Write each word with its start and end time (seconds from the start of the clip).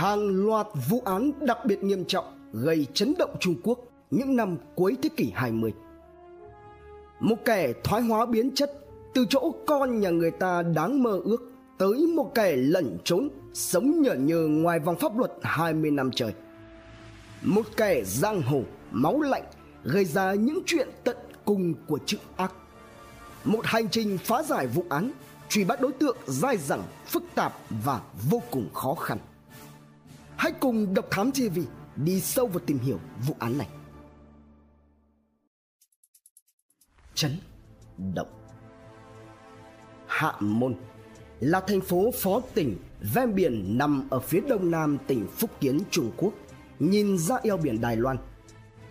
hàng 0.00 0.46
loạt 0.46 0.66
vụ 0.88 1.02
án 1.04 1.32
đặc 1.40 1.58
biệt 1.64 1.82
nghiêm 1.82 2.04
trọng 2.04 2.24
gây 2.52 2.86
chấn 2.94 3.14
động 3.18 3.36
Trung 3.40 3.54
Quốc 3.62 3.78
những 4.10 4.36
năm 4.36 4.56
cuối 4.74 4.96
thế 5.02 5.08
kỷ 5.16 5.32
20. 5.34 5.72
Một 7.20 7.34
kẻ 7.44 7.72
thoái 7.84 8.02
hóa 8.02 8.26
biến 8.26 8.54
chất 8.54 8.72
từ 9.14 9.26
chỗ 9.28 9.54
con 9.66 10.00
nhà 10.00 10.10
người 10.10 10.30
ta 10.30 10.62
đáng 10.62 11.02
mơ 11.02 11.20
ước 11.24 11.52
tới 11.78 12.06
một 12.14 12.32
kẻ 12.34 12.56
lẩn 12.56 12.98
trốn 13.04 13.28
sống 13.54 14.02
nhở 14.02 14.14
nhờ 14.14 14.46
ngoài 14.50 14.78
vòng 14.78 14.96
pháp 15.00 15.18
luật 15.18 15.32
20 15.42 15.90
năm 15.90 16.10
trời. 16.14 16.32
Một 17.42 17.66
kẻ 17.76 18.02
giang 18.04 18.42
hồ 18.42 18.62
máu 18.90 19.20
lạnh 19.20 19.44
gây 19.84 20.04
ra 20.04 20.34
những 20.34 20.58
chuyện 20.66 20.88
tận 21.04 21.16
cùng 21.44 21.74
của 21.86 21.98
chữ 22.06 22.18
ác. 22.36 22.52
Một 23.44 23.62
hành 23.64 23.88
trình 23.88 24.18
phá 24.18 24.42
giải 24.42 24.66
vụ 24.66 24.84
án, 24.88 25.12
truy 25.48 25.64
bắt 25.64 25.80
đối 25.80 25.92
tượng 25.92 26.16
dai 26.26 26.56
dẳng, 26.56 26.82
phức 27.06 27.22
tạp 27.34 27.52
và 27.84 28.00
vô 28.30 28.42
cùng 28.50 28.68
khó 28.74 28.94
khăn. 28.94 29.18
Hãy 30.40 30.52
cùng 30.60 30.94
Độc 30.94 31.06
Thám 31.10 31.32
TV 31.32 31.58
đi 31.96 32.20
sâu 32.20 32.46
vào 32.46 32.58
tìm 32.66 32.78
hiểu 32.78 33.00
vụ 33.26 33.34
án 33.38 33.58
này. 33.58 33.68
Chấn 37.14 37.36
động 38.14 38.28
Hạ 40.06 40.32
Môn 40.40 40.74
là 41.40 41.60
thành 41.60 41.80
phố 41.80 42.10
phó 42.14 42.40
tỉnh 42.54 42.76
ven 43.14 43.34
biển 43.34 43.78
nằm 43.78 44.08
ở 44.10 44.20
phía 44.20 44.40
đông 44.48 44.70
nam 44.70 44.98
tỉnh 45.06 45.26
Phúc 45.36 45.50
Kiến 45.60 45.80
Trung 45.90 46.12
Quốc, 46.16 46.32
nhìn 46.78 47.18
ra 47.18 47.36
eo 47.42 47.56
biển 47.56 47.80
Đài 47.80 47.96
Loan. 47.96 48.16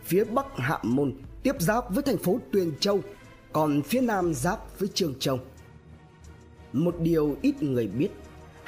Phía 0.04 0.23
bắc 0.23 0.45
Hạ 0.55 0.79
Môn 0.84 1.13
tiếp 1.43 1.55
giáp 1.59 1.93
với 1.93 2.04
thành 2.04 2.18
phố 2.18 2.40
Tuyền 2.52 2.71
Châu, 2.79 2.99
còn 3.54 3.81
phía 3.81 4.02
nam 4.02 4.34
giáp 4.34 4.79
với 4.79 4.90
Trường 4.93 5.20
Châu. 5.20 5.40
Một 6.73 6.95
điều 6.99 7.35
ít 7.41 7.63
người 7.63 7.88
biết, 7.88 8.09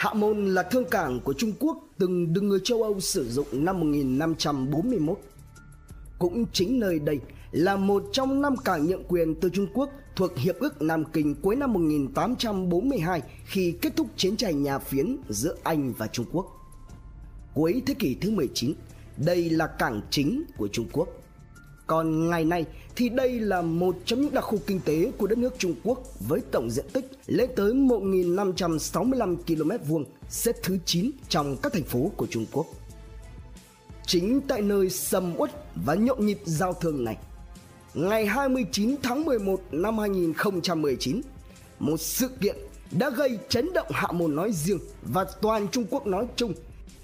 Hạ 0.02 0.14
Môn 0.14 0.46
là 0.46 0.64
thương 0.64 0.86
cảng 0.86 1.20
của 1.20 1.34
Trung 1.34 1.54
Quốc 1.60 1.78
từng 1.98 2.34
được 2.34 2.42
người 2.42 2.60
châu 2.64 2.84
Âu 2.84 3.00
sử 3.00 3.30
dụng 3.30 3.66
năm 3.66 3.80
1541. 3.80 5.20
Cũng 6.20 6.46
chính 6.54 6.80
nơi 6.80 7.00
đây 7.00 7.20
là 7.52 7.76
một 7.78 8.04
trong 8.12 8.42
năm 8.42 8.56
cảng 8.58 8.88
nhượng 8.88 9.04
quyền 9.08 9.36
từ 9.36 9.50
Trung 9.50 9.68
Quốc 9.74 9.90
thuộc 10.16 10.38
Hiệp 10.38 10.60
ước 10.60 10.82
Nam 10.82 11.04
Kinh 11.14 11.36
cuối 11.36 11.56
năm 11.56 11.74
1842 11.74 13.22
khi 13.46 13.74
kết 13.82 13.96
thúc 13.96 14.08
chiến 14.16 14.38
tranh 14.38 14.64
nhà 14.64 14.80
phiến 14.80 15.18
giữa 15.30 15.56
Anh 15.64 15.94
và 15.98 16.08
Trung 16.08 16.26
Quốc. 16.32 16.46
Cuối 17.54 17.82
thế 17.86 17.94
kỷ 17.94 18.16
thứ 18.22 18.32
19, 18.32 18.74
đây 19.18 19.50
là 19.50 19.68
cảng 19.68 20.02
chính 20.10 20.44
của 20.58 20.68
Trung 20.68 20.88
Quốc. 20.92 21.21
Còn 21.92 22.30
ngày 22.30 22.46
nay 22.46 22.66
thì 22.96 23.10
đây 23.10 23.40
là 23.40 23.62
một 23.62 23.96
trong 24.06 24.22
những 24.22 24.34
đặc 24.34 24.44
khu 24.44 24.58
kinh 24.68 24.80
tế 24.80 25.12
của 25.18 25.28
đất 25.28 25.38
nước 25.38 25.56
Trung 25.58 25.74
Quốc 25.84 26.00
với 26.28 26.42
tổng 26.52 26.70
diện 26.70 26.86
tích 26.94 27.12
lên 27.28 27.50
tới 27.56 27.72
1.565 27.74 29.36
km 29.36 29.90
vuông, 29.90 30.06
xếp 30.30 30.56
thứ 30.64 30.78
9 30.86 31.12
trong 31.30 31.58
các 31.64 31.74
thành 31.74 31.84
phố 31.84 32.12
của 32.18 32.28
Trung 32.30 32.46
Quốc. 32.52 32.66
Chính 34.06 34.42
tại 34.42 34.62
nơi 34.62 34.90
sầm 34.90 35.34
uất 35.38 35.52
và 35.86 35.96
nhộn 35.96 36.26
nhịp 36.26 36.40
giao 36.46 36.74
thương 36.74 37.04
này, 37.04 37.18
ngày 37.94 38.26
29 38.26 38.96
tháng 39.04 39.26
11 39.26 39.62
năm 39.72 39.98
2019, 39.98 41.22
một 41.80 41.98
sự 41.98 42.28
kiện 42.42 42.56
đã 42.92 43.10
gây 43.10 43.40
chấn 43.50 43.74
động 43.74 43.88
hạ 43.92 44.08
môn 44.12 44.36
nói 44.36 44.52
riêng 44.54 44.80
và 45.04 45.26
toàn 45.42 45.68
Trung 45.68 45.86
Quốc 45.90 46.08
nói 46.08 46.26
chung 46.36 46.54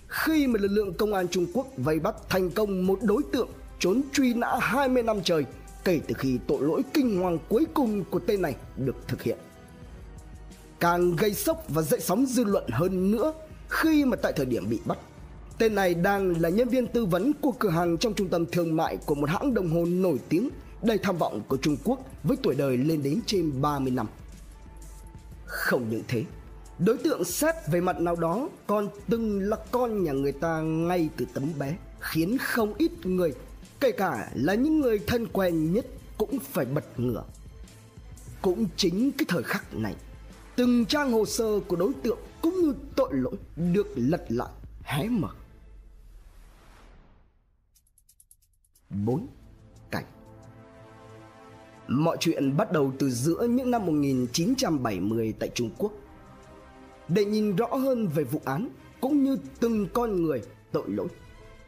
khi 0.07 0.47
mà 0.47 0.59
lực 0.59 0.71
lượng 0.71 0.93
công 0.93 1.13
an 1.13 1.27
Trung 1.27 1.45
Quốc 1.53 1.67
vây 1.77 1.99
bắt 1.99 2.15
thành 2.29 2.49
công 2.49 2.87
một 2.87 2.99
đối 3.01 3.23
tượng 3.31 3.47
trốn 3.79 4.01
truy 4.13 4.33
nã 4.33 4.57
20 4.61 5.03
năm 5.03 5.21
trời 5.23 5.45
kể 5.83 5.99
từ 6.07 6.15
khi 6.17 6.39
tội 6.47 6.61
lỗi 6.61 6.81
kinh 6.93 7.21
hoàng 7.21 7.37
cuối 7.49 7.65
cùng 7.73 8.03
của 8.03 8.19
tên 8.19 8.41
này 8.41 8.55
được 8.77 8.95
thực 9.07 9.21
hiện. 9.21 9.37
Càng 10.79 11.15
gây 11.15 11.33
sốc 11.33 11.63
và 11.69 11.81
dậy 11.81 11.99
sóng 11.99 12.25
dư 12.25 12.43
luận 12.43 12.63
hơn 12.71 13.11
nữa 13.11 13.33
khi 13.69 14.05
mà 14.05 14.17
tại 14.21 14.33
thời 14.35 14.45
điểm 14.45 14.69
bị 14.69 14.79
bắt, 14.85 14.97
tên 15.57 15.75
này 15.75 15.93
đang 15.93 16.41
là 16.41 16.49
nhân 16.49 16.69
viên 16.69 16.87
tư 16.87 17.05
vấn 17.05 17.33
của 17.41 17.51
cửa 17.51 17.69
hàng 17.69 17.97
trong 17.97 18.13
trung 18.13 18.29
tâm 18.29 18.45
thương 18.45 18.75
mại 18.75 18.97
của 18.97 19.15
một 19.15 19.29
hãng 19.29 19.53
đồng 19.53 19.69
hồ 19.69 19.85
nổi 19.85 20.19
tiếng 20.29 20.49
đầy 20.81 20.97
tham 20.97 21.17
vọng 21.17 21.41
của 21.47 21.57
Trung 21.57 21.77
Quốc 21.83 21.99
với 22.23 22.37
tuổi 22.43 22.55
đời 22.55 22.77
lên 22.77 23.03
đến 23.03 23.19
trên 23.25 23.61
30 23.61 23.91
năm. 23.91 24.07
Không 25.45 25.89
những 25.89 26.03
thế, 26.07 26.23
đối 26.79 26.97
tượng 26.97 27.23
xét 27.23 27.55
về 27.71 27.81
mặt 27.81 28.01
nào 28.01 28.15
đó 28.15 28.49
còn 28.67 28.89
từng 29.09 29.39
là 29.39 29.57
con 29.71 30.03
nhà 30.03 30.11
người 30.11 30.31
ta 30.31 30.59
ngay 30.61 31.09
từ 31.17 31.25
tấm 31.33 31.43
bé 31.59 31.75
khiến 31.99 32.37
không 32.37 32.73
ít 32.77 32.91
người 33.03 33.33
kể 33.79 33.91
cả 33.91 34.31
là 34.33 34.53
những 34.53 34.79
người 34.79 34.99
thân 35.07 35.27
quen 35.27 35.73
nhất 35.73 35.85
cũng 36.17 36.39
phải 36.39 36.65
bật 36.65 36.99
ngửa. 36.99 37.23
Cũng 38.41 38.65
chính 38.75 39.11
cái 39.11 39.25
thời 39.27 39.43
khắc 39.43 39.75
này, 39.75 39.95
từng 40.55 40.85
trang 40.85 41.11
hồ 41.11 41.25
sơ 41.25 41.59
của 41.67 41.75
đối 41.75 41.93
tượng 42.03 42.19
cũng 42.41 42.55
như 42.61 42.73
tội 42.95 43.09
lỗi 43.13 43.35
được 43.55 43.87
lật 43.95 44.25
lại, 44.29 44.49
hé 44.83 45.07
mở. 45.09 45.29
Bốn, 48.89 49.27
cảnh. 49.91 50.05
Mọi 51.87 52.17
chuyện 52.19 52.57
bắt 52.57 52.71
đầu 52.71 52.93
từ 52.99 53.09
giữa 53.09 53.47
những 53.49 53.71
năm 53.71 53.85
1970 53.85 55.33
tại 55.39 55.49
Trung 55.55 55.69
Quốc. 55.77 55.91
Để 57.07 57.25
nhìn 57.25 57.55
rõ 57.55 57.67
hơn 57.67 58.07
về 58.07 58.23
vụ 58.23 58.41
án 58.45 58.69
cũng 59.01 59.23
như 59.23 59.37
từng 59.59 59.87
con 59.93 60.23
người 60.23 60.41
tội 60.71 60.89
lỗi, 60.89 61.07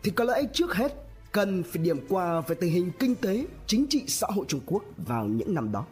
thì 0.03 0.11
có 0.11 0.23
lẽ 0.23 0.43
trước 0.53 0.75
hết 0.75 1.08
cần 1.31 1.63
phải 1.63 1.83
điểm 1.83 1.99
qua 2.09 2.41
về 2.41 2.55
tình 2.55 2.71
hình 2.71 2.91
kinh 2.99 3.15
tế, 3.15 3.45
chính 3.67 3.85
trị 3.89 4.03
xã 4.07 4.27
hội 4.29 4.45
Trung 4.47 4.61
Quốc 4.65 4.83
vào 4.97 5.25
những 5.25 5.53
năm 5.53 5.71
đó. 5.71 5.85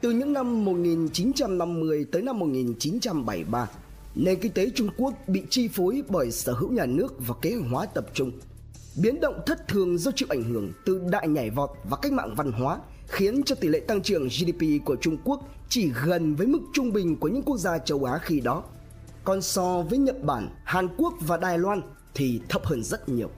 Từ 0.00 0.10
những 0.10 0.32
năm 0.32 0.64
1950 0.64 2.06
tới 2.12 2.22
năm 2.22 2.38
1973, 2.38 3.70
nền 4.14 4.40
kinh 4.40 4.52
tế 4.52 4.70
Trung 4.74 4.88
Quốc 4.96 5.14
bị 5.26 5.42
chi 5.50 5.68
phối 5.68 6.02
bởi 6.08 6.30
sở 6.30 6.52
hữu 6.52 6.72
nhà 6.72 6.86
nước 6.86 7.14
và 7.18 7.34
kế 7.42 7.54
hoạch 7.54 7.70
hóa 7.70 7.86
tập 7.86 8.06
trung. 8.14 8.32
Biến 9.02 9.20
động 9.20 9.40
thất 9.46 9.68
thường 9.68 9.98
do 9.98 10.10
chịu 10.16 10.28
ảnh 10.30 10.42
hưởng 10.42 10.72
từ 10.84 11.00
đại 11.10 11.28
nhảy 11.28 11.50
vọt 11.50 11.70
và 11.84 11.96
cách 12.02 12.12
mạng 12.12 12.34
văn 12.36 12.52
hóa 12.52 12.78
khiến 13.08 13.42
cho 13.42 13.54
tỷ 13.54 13.68
lệ 13.68 13.80
tăng 13.80 14.02
trưởng 14.02 14.28
GDP 14.28 14.84
của 14.84 14.96
Trung 14.96 15.16
Quốc 15.24 15.48
chỉ 15.68 15.90
gần 16.04 16.34
với 16.34 16.46
mức 16.46 16.60
trung 16.72 16.92
bình 16.92 17.16
của 17.16 17.28
những 17.28 17.42
quốc 17.42 17.56
gia 17.56 17.78
châu 17.78 18.04
Á 18.04 18.18
khi 18.18 18.40
đó. 18.40 18.62
Còn 19.24 19.42
so 19.42 19.82
với 19.82 19.98
Nhật 19.98 20.22
Bản, 20.24 20.48
Hàn 20.64 20.88
Quốc 20.96 21.14
và 21.20 21.36
Đài 21.36 21.58
Loan 21.58 21.82
thì 22.14 22.40
thấp 22.48 22.64
hơn 22.64 22.82
rất 22.82 23.08
nhiều. 23.08 23.30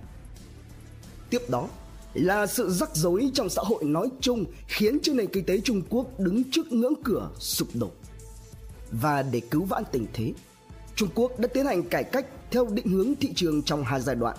Tiếp 1.34 1.50
đó 1.50 1.68
là 2.14 2.46
sự 2.46 2.70
rắc 2.70 2.96
rối 2.96 3.30
trong 3.34 3.48
xã 3.48 3.62
hội 3.64 3.84
nói 3.84 4.08
chung 4.20 4.44
khiến 4.66 4.98
cho 5.02 5.12
nền 5.14 5.26
kinh 5.26 5.44
tế 5.44 5.60
Trung 5.60 5.82
Quốc 5.90 6.20
đứng 6.20 6.42
trước 6.50 6.72
ngưỡng 6.72 6.94
cửa 7.04 7.30
sụp 7.38 7.68
đổ. 7.74 7.90
Và 8.90 9.22
để 9.22 9.40
cứu 9.40 9.64
vãn 9.64 9.82
tình 9.92 10.06
thế, 10.12 10.32
Trung 10.96 11.08
Quốc 11.14 11.38
đã 11.38 11.48
tiến 11.48 11.66
hành 11.66 11.82
cải 11.82 12.04
cách 12.04 12.26
theo 12.50 12.66
định 12.66 12.86
hướng 12.86 13.14
thị 13.20 13.32
trường 13.34 13.62
trong 13.62 13.84
hai 13.84 14.00
giai 14.00 14.16
đoạn. 14.16 14.36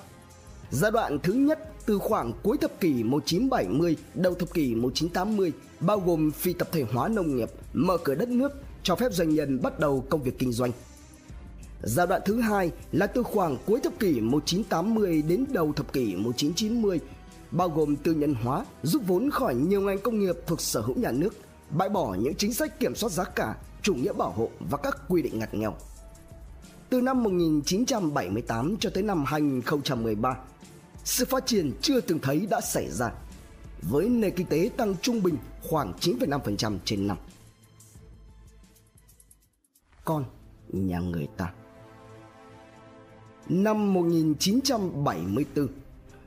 Giai 0.71 0.91
đoạn 0.91 1.19
thứ 1.19 1.33
nhất 1.33 1.59
từ 1.85 1.97
khoảng 1.97 2.33
cuối 2.43 2.57
thập 2.57 2.79
kỷ 2.79 3.03
1970 3.03 3.95
đầu 4.13 4.33
thập 4.35 4.53
kỷ 4.53 4.75
1980 4.75 5.51
bao 5.79 5.99
gồm 5.99 6.31
phi 6.31 6.53
tập 6.53 6.67
thể 6.71 6.83
hóa 6.93 7.07
nông 7.07 7.35
nghiệp, 7.35 7.49
mở 7.73 7.97
cửa 8.03 8.15
đất 8.15 8.29
nước, 8.29 8.51
cho 8.83 8.95
phép 8.95 9.13
doanh 9.13 9.29
nhân 9.29 9.61
bắt 9.61 9.79
đầu 9.79 10.05
công 10.09 10.23
việc 10.23 10.39
kinh 10.39 10.51
doanh– 10.51 10.71
Giai 11.85 12.07
đoạn 12.07 12.21
thứ 12.25 12.39
hai 12.39 12.71
là 12.91 13.07
từ 13.07 13.23
khoảng 13.23 13.57
cuối 13.65 13.79
thập 13.79 13.99
kỷ 13.99 14.21
1980 14.21 15.21
đến 15.27 15.45
đầu 15.49 15.73
thập 15.73 15.93
kỷ 15.93 16.15
1990, 16.15 16.99
bao 17.51 17.69
gồm 17.69 17.95
tư 17.95 18.13
nhân 18.13 18.33
hóa, 18.33 18.65
rút 18.83 19.01
vốn 19.07 19.29
khỏi 19.31 19.55
nhiều 19.55 19.81
ngành 19.81 19.99
công 19.99 20.19
nghiệp 20.19 20.35
thuộc 20.47 20.61
sở 20.61 20.81
hữu 20.81 20.95
nhà 20.95 21.11
nước, 21.11 21.35
bãi 21.69 21.89
bỏ 21.89 22.15
những 22.19 22.35
chính 22.35 22.53
sách 22.53 22.79
kiểm 22.79 22.95
soát 22.95 23.09
giá 23.09 23.23
cả, 23.23 23.55
chủ 23.81 23.95
nghĩa 23.95 24.13
bảo 24.13 24.31
hộ 24.31 24.49
và 24.69 24.77
các 24.77 24.97
quy 25.07 25.21
định 25.21 25.39
ngặt 25.39 25.53
nghèo. 25.53 25.75
Từ 26.89 27.01
năm 27.01 27.23
1978 27.23 28.77
cho 28.79 28.89
tới 28.89 29.03
năm 29.03 29.23
2013, 29.25 30.37
sự 31.03 31.25
phát 31.25 31.45
triển 31.45 31.71
chưa 31.81 32.01
từng 32.01 32.19
thấy 32.19 32.47
đã 32.49 32.61
xảy 32.61 32.89
ra, 32.91 33.11
với 33.81 34.09
nền 34.09 34.35
kinh 34.35 34.47
tế 34.47 34.69
tăng 34.77 34.95
trung 35.01 35.23
bình 35.23 35.37
khoảng 35.63 35.93
9,5% 36.01 36.77
trên 36.85 37.07
năm. 37.07 37.17
Con 40.05 40.25
nhà 40.69 40.99
người 40.99 41.27
ta 41.37 41.53
Năm 43.49 43.93
1974, 43.93 45.67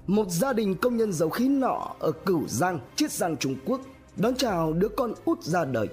một 0.06 0.30
gia 0.30 0.52
đình 0.52 0.74
công 0.74 0.96
nhân 0.96 1.12
dầu 1.12 1.30
khí 1.30 1.48
nọ 1.48 1.94
ở 1.98 2.12
Cửu 2.12 2.48
Giang, 2.48 2.80
Chiết 2.96 3.12
Giang 3.12 3.36
Trung 3.36 3.56
Quốc 3.64 3.80
đón 4.16 4.34
chào 4.34 4.72
đứa 4.72 4.88
con 4.88 5.14
út 5.24 5.42
ra 5.42 5.64
đời 5.64 5.88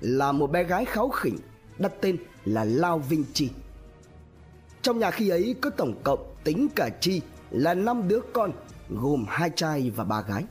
là 0.00 0.32
một 0.32 0.50
bé 0.50 0.64
gái 0.64 0.84
kháu 0.84 1.08
khỉnh 1.08 1.36
đặt 1.78 1.92
tên 2.00 2.16
là 2.44 2.64
Lao 2.64 2.98
Vinh 2.98 3.24
Chi. 3.32 3.48
Trong 4.82 4.98
nhà 4.98 5.10
khi 5.10 5.28
ấy 5.28 5.54
có 5.60 5.70
tổng 5.70 5.94
cộng 6.02 6.34
tính 6.44 6.68
cả 6.76 6.88
Chi 7.00 7.20
là 7.50 7.74
năm 7.74 8.08
đứa 8.08 8.20
con 8.32 8.52
gồm 8.90 9.24
hai 9.28 9.50
trai 9.50 9.90
và 9.90 10.04
ba 10.04 10.22
gái. 10.28 10.44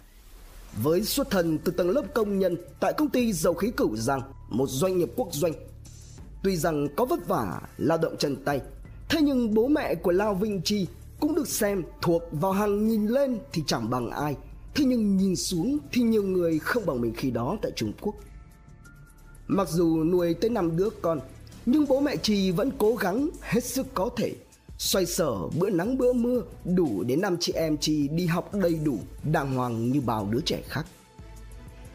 Với 0.83 1.03
xuất 1.03 1.29
thân 1.29 1.57
từ 1.57 1.71
tầng 1.71 1.89
lớp 1.89 2.03
công 2.13 2.39
nhân 2.39 2.57
tại 2.79 2.93
công 2.97 3.09
ty 3.09 3.33
dầu 3.33 3.53
khí 3.53 3.71
Cửu 3.77 3.95
Giang, 3.95 4.21
một 4.49 4.67
doanh 4.69 4.97
nghiệp 4.97 5.09
quốc 5.15 5.27
doanh. 5.31 5.53
Tuy 6.43 6.55
rằng 6.55 6.87
có 6.95 7.05
vất 7.05 7.27
vả 7.27 7.61
lao 7.77 7.97
động 7.97 8.15
chân 8.19 8.35
tay 8.45 8.61
Thế 9.11 9.21
nhưng 9.21 9.53
bố 9.53 9.67
mẹ 9.67 9.95
của 9.95 10.11
Lao 10.11 10.33
Vinh 10.33 10.61
Chi 10.61 10.87
cũng 11.19 11.35
được 11.35 11.47
xem 11.47 11.83
thuộc 12.01 12.21
vào 12.31 12.51
hàng 12.51 12.87
nhìn 12.87 13.07
lên 13.07 13.39
thì 13.53 13.63
chẳng 13.67 13.89
bằng 13.89 14.09
ai. 14.09 14.35
Thế 14.75 14.85
nhưng 14.85 15.17
nhìn 15.17 15.35
xuống 15.35 15.77
thì 15.91 16.01
nhiều 16.01 16.23
người 16.23 16.59
không 16.59 16.85
bằng 16.85 17.01
mình 17.01 17.13
khi 17.17 17.31
đó 17.31 17.57
tại 17.61 17.71
Trung 17.75 17.93
Quốc. 18.01 18.15
Mặc 19.47 19.69
dù 19.69 20.03
nuôi 20.03 20.33
tới 20.33 20.49
năm 20.49 20.77
đứa 20.77 20.89
con, 21.01 21.19
nhưng 21.65 21.87
bố 21.87 21.99
mẹ 21.99 22.15
Chi 22.15 22.51
vẫn 22.51 22.71
cố 22.77 22.95
gắng 22.95 23.29
hết 23.41 23.63
sức 23.63 23.87
có 23.93 24.09
thể 24.15 24.35
Xoay 24.77 25.05
sở 25.05 25.31
bữa 25.59 25.69
nắng 25.69 25.97
bữa 25.97 26.13
mưa 26.13 26.41
đủ 26.65 27.03
để 27.03 27.15
năm 27.15 27.37
chị 27.39 27.53
em 27.53 27.77
Chi 27.77 28.07
đi 28.07 28.25
học 28.25 28.53
đầy 28.53 28.79
đủ, 28.83 28.99
đàng 29.31 29.55
hoàng 29.55 29.91
như 29.91 30.01
bao 30.01 30.27
đứa 30.31 30.41
trẻ 30.45 30.61
khác. 30.67 30.85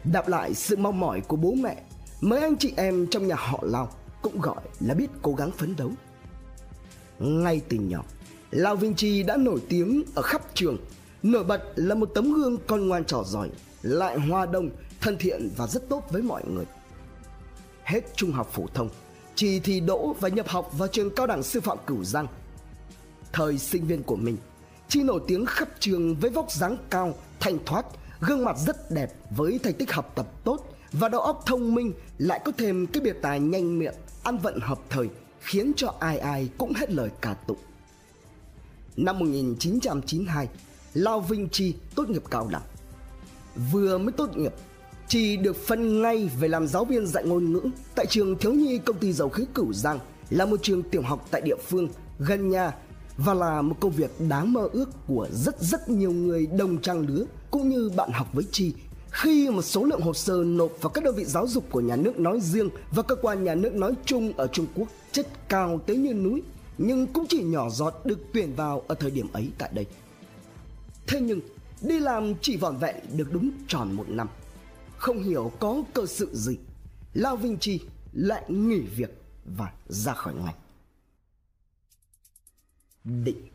Đáp 0.03 0.27
lại 0.27 0.53
sự 0.53 0.75
mong 0.77 0.99
mỏi 0.99 1.21
của 1.21 1.37
bố 1.37 1.51
mẹ, 1.51 1.83
mấy 2.21 2.41
anh 2.41 2.57
chị 2.57 2.73
em 2.77 3.07
trong 3.11 3.27
nhà 3.27 3.35
họ 3.37 3.59
Lao 3.63 3.89
cũng 4.21 4.41
gọi 4.41 4.61
là 4.79 4.93
biết 4.93 5.07
cố 5.21 5.33
gắng 5.33 5.51
phấn 5.51 5.75
đấu. 5.77 5.91
Ngay 7.19 7.61
từ 7.69 7.77
nhỏ, 7.77 8.03
Lao 8.51 8.75
Vinci 8.75 8.95
Chi 8.97 9.23
đã 9.23 9.37
nổi 9.37 9.59
tiếng 9.69 10.03
ở 10.15 10.21
khắp 10.21 10.41
trường, 10.53 10.77
nổi 11.23 11.43
bật 11.43 11.63
là 11.75 11.95
một 11.95 12.09
tấm 12.15 12.33
gương 12.33 12.57
con 12.67 12.87
ngoan 12.87 13.05
trò 13.05 13.23
giỏi, 13.23 13.49
lại 13.81 14.19
hoa 14.19 14.45
đông, 14.45 14.69
thân 15.01 15.17
thiện 15.17 15.49
và 15.57 15.67
rất 15.67 15.89
tốt 15.89 16.03
với 16.11 16.21
mọi 16.21 16.43
người. 16.53 16.65
Hết 17.83 18.01
trung 18.15 18.31
học 18.31 18.49
phổ 18.53 18.65
thông, 18.73 18.89
Chi 19.35 19.59
thi 19.59 19.79
đỗ 19.79 20.15
và 20.19 20.29
nhập 20.29 20.47
học 20.47 20.71
vào 20.77 20.87
trường 20.87 21.15
cao 21.15 21.27
đẳng 21.27 21.43
sư 21.43 21.61
phạm 21.61 21.77
Cửu 21.87 22.03
Giang. 22.03 22.27
Thời 23.33 23.57
sinh 23.57 23.87
viên 23.87 24.03
của 24.03 24.15
mình, 24.15 24.37
Chi 24.87 25.03
nổi 25.03 25.21
tiếng 25.27 25.45
khắp 25.45 25.69
trường 25.79 26.15
với 26.15 26.31
vóc 26.31 26.51
dáng 26.51 26.77
cao, 26.89 27.13
thanh 27.39 27.57
thoát, 27.65 27.85
gương 28.21 28.43
mặt 28.45 28.57
rất 28.65 28.91
đẹp 28.91 29.13
với 29.29 29.59
thành 29.63 29.73
tích 29.73 29.91
học 29.91 30.11
tập 30.15 30.27
tốt 30.43 30.75
và 30.91 31.09
đầu 31.09 31.21
óc 31.21 31.43
thông 31.45 31.75
minh 31.75 31.93
lại 32.17 32.41
có 32.45 32.51
thêm 32.57 32.87
cái 32.87 33.01
biệt 33.01 33.15
tài 33.21 33.39
nhanh 33.39 33.79
miệng, 33.79 33.95
ăn 34.23 34.37
vận 34.37 34.59
hợp 34.59 34.79
thời 34.89 35.09
khiến 35.39 35.71
cho 35.75 35.93
ai 35.99 36.17
ai 36.17 36.49
cũng 36.57 36.73
hết 36.73 36.91
lời 36.91 37.09
cả 37.21 37.33
tụng. 37.33 37.57
Năm 38.97 39.19
1992, 39.19 40.47
Lao 40.93 41.19
Vinh 41.19 41.49
Chi 41.49 41.73
tốt 41.95 42.09
nghiệp 42.09 42.23
cao 42.31 42.47
đẳng. 42.51 42.61
Vừa 43.71 43.97
mới 43.97 44.11
tốt 44.11 44.37
nghiệp, 44.37 44.53
Chi 45.07 45.37
được 45.37 45.55
phân 45.55 46.01
ngay 46.01 46.29
về 46.39 46.47
làm 46.47 46.67
giáo 46.67 46.85
viên 46.85 47.07
dạy 47.07 47.23
ngôn 47.25 47.53
ngữ 47.53 47.61
tại 47.95 48.05
trường 48.05 48.37
thiếu 48.37 48.53
nhi 48.53 48.77
công 48.77 48.97
ty 48.97 49.13
dầu 49.13 49.29
khí 49.29 49.45
Cửu 49.53 49.73
Giang 49.73 49.99
là 50.29 50.45
một 50.45 50.59
trường 50.63 50.83
tiểu 50.83 51.01
học 51.01 51.27
tại 51.31 51.41
địa 51.41 51.55
phương 51.67 51.89
gần 52.19 52.49
nhà 52.49 52.73
và 53.17 53.33
là 53.33 53.61
một 53.61 53.75
công 53.79 53.91
việc 53.91 54.11
đáng 54.29 54.53
mơ 54.53 54.69
ước 54.73 54.89
của 55.07 55.27
rất 55.31 55.61
rất 55.61 55.89
nhiều 55.89 56.11
người 56.11 56.47
đồng 56.47 56.81
trang 56.81 57.07
lứa 57.07 57.25
cũng 57.51 57.69
như 57.69 57.89
bạn 57.95 58.11
học 58.11 58.27
với 58.33 58.43
Chi 58.51 58.73
khi 59.17 59.49
mà 59.49 59.61
số 59.61 59.83
lượng 59.83 60.01
hồ 60.01 60.13
sơ 60.13 60.43
nộp 60.45 60.71
vào 60.81 60.89
các 60.89 61.03
đơn 61.03 61.15
vị 61.15 61.25
giáo 61.25 61.47
dục 61.47 61.65
của 61.71 61.81
nhà 61.81 61.95
nước 61.95 62.19
nói 62.19 62.39
riêng 62.41 62.69
và 62.91 63.03
cơ 63.03 63.15
quan 63.15 63.43
nhà 63.43 63.55
nước 63.55 63.73
nói 63.73 63.93
chung 64.05 64.33
ở 64.33 64.47
Trung 64.47 64.67
Quốc 64.75 64.87
chất 65.11 65.27
cao 65.49 65.79
tới 65.85 65.97
như 65.97 66.13
núi 66.13 66.43
nhưng 66.77 67.07
cũng 67.07 67.25
chỉ 67.29 67.43
nhỏ 67.43 67.69
giọt 67.69 67.93
được 68.05 68.19
tuyển 68.33 68.55
vào 68.55 68.83
ở 68.87 68.95
thời 68.95 69.11
điểm 69.11 69.27
ấy 69.33 69.49
tại 69.57 69.69
đây. 69.73 69.85
Thế 71.07 71.21
nhưng 71.21 71.39
đi 71.81 71.99
làm 71.99 72.33
chỉ 72.41 72.57
vỏn 72.57 72.77
vẹn 72.77 72.95
được 73.13 73.27
đúng 73.31 73.51
tròn 73.67 73.93
một 73.93 74.09
năm. 74.09 74.29
Không 74.97 75.23
hiểu 75.23 75.51
có 75.59 75.83
cơ 75.93 76.05
sự 76.05 76.29
gì, 76.33 76.57
Lao 77.13 77.35
Vinh 77.35 77.57
Chi 77.57 77.79
lại 78.13 78.43
nghỉ 78.47 78.79
việc 78.79 79.21
và 79.45 79.71
ra 79.87 80.13
khỏi 80.13 80.33
ngành. 80.33 80.55
Định 83.03 83.47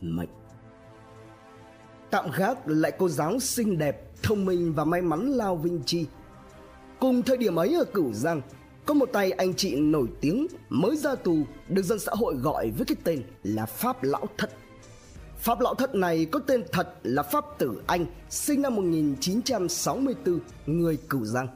mệnh 0.00 0.28
Tạm 2.10 2.30
gác 2.36 2.58
lại 2.68 2.92
cô 2.98 3.08
giáo 3.08 3.38
xinh 3.38 3.78
đẹp, 3.78 4.22
thông 4.22 4.44
minh 4.44 4.72
và 4.74 4.84
may 4.84 5.02
mắn 5.02 5.30
Lao 5.30 5.56
Vinh 5.56 5.82
Chi. 5.86 6.06
Cùng 7.00 7.22
thời 7.22 7.36
điểm 7.36 7.56
ấy 7.56 7.74
ở 7.74 7.84
Cửu 7.84 8.12
Giang, 8.12 8.40
có 8.86 8.94
một 8.94 9.08
tay 9.12 9.32
anh 9.32 9.54
chị 9.54 9.76
nổi 9.76 10.06
tiếng 10.20 10.46
mới 10.68 10.96
ra 10.96 11.14
tù 11.14 11.36
được 11.68 11.82
dân 11.82 11.98
xã 11.98 12.12
hội 12.14 12.34
gọi 12.34 12.70
với 12.70 12.86
cái 12.86 12.96
tên 13.04 13.22
là 13.42 13.66
Pháp 13.66 14.02
Lão 14.02 14.26
Thất. 14.38 14.50
Pháp 15.38 15.60
Lão 15.60 15.74
Thất 15.74 15.94
này 15.94 16.24
có 16.24 16.38
tên 16.38 16.64
thật 16.72 16.94
là 17.02 17.22
Pháp 17.22 17.44
Tử 17.58 17.82
Anh, 17.86 18.06
sinh 18.30 18.62
năm 18.62 18.74
1964, 18.74 20.40
người 20.66 20.98
Cửu 21.08 21.24
Giang. 21.24 21.48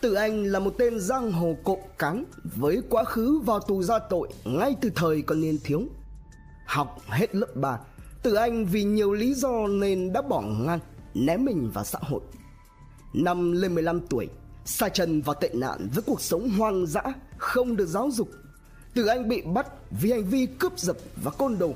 Tử 0.00 0.14
Anh 0.14 0.44
là 0.44 0.58
một 0.58 0.74
tên 0.78 1.00
giang 1.00 1.32
hồ 1.32 1.56
cộng 1.64 1.82
cán 1.98 2.24
với 2.56 2.82
quá 2.90 3.04
khứ 3.04 3.38
vào 3.38 3.60
tù 3.60 3.82
ra 3.82 3.98
tội 3.98 4.28
ngay 4.44 4.76
từ 4.80 4.90
thời 4.96 5.22
còn 5.22 5.40
niên 5.40 5.58
thiếu. 5.64 5.82
Học 6.66 7.00
hết 7.06 7.34
lớp 7.34 7.46
3, 7.54 7.78
Tử 8.24 8.34
Anh 8.34 8.66
vì 8.66 8.84
nhiều 8.84 9.12
lý 9.12 9.34
do 9.34 9.66
nên 9.66 10.12
đã 10.12 10.22
bỏ 10.22 10.40
ngang, 10.40 10.78
ném 11.14 11.44
mình 11.44 11.70
vào 11.74 11.84
xã 11.84 11.98
hội. 12.02 12.20
Năm 13.14 13.52
lên 13.52 13.74
15 13.74 14.00
tuổi, 14.00 14.28
xa 14.64 14.88
chân 14.88 15.22
vào 15.22 15.34
tệ 15.34 15.50
nạn 15.54 15.88
với 15.94 16.02
cuộc 16.06 16.20
sống 16.20 16.50
hoang 16.50 16.86
dã, 16.86 17.02
không 17.38 17.76
được 17.76 17.86
giáo 17.86 18.10
dục. 18.10 18.28
Tử 18.94 19.06
Anh 19.06 19.28
bị 19.28 19.42
bắt 19.42 19.66
vì 19.90 20.10
hành 20.10 20.24
vi 20.24 20.46
cướp 20.46 20.78
giật 20.78 20.96
và 21.22 21.30
côn 21.30 21.58
đồ, 21.58 21.74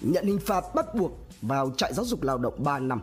nhận 0.00 0.26
hình 0.26 0.38
phạt 0.38 0.64
bắt 0.74 0.94
buộc 0.94 1.12
vào 1.42 1.72
trại 1.76 1.94
giáo 1.94 2.04
dục 2.04 2.22
lao 2.22 2.38
động 2.38 2.54
3 2.64 2.78
năm. 2.78 3.02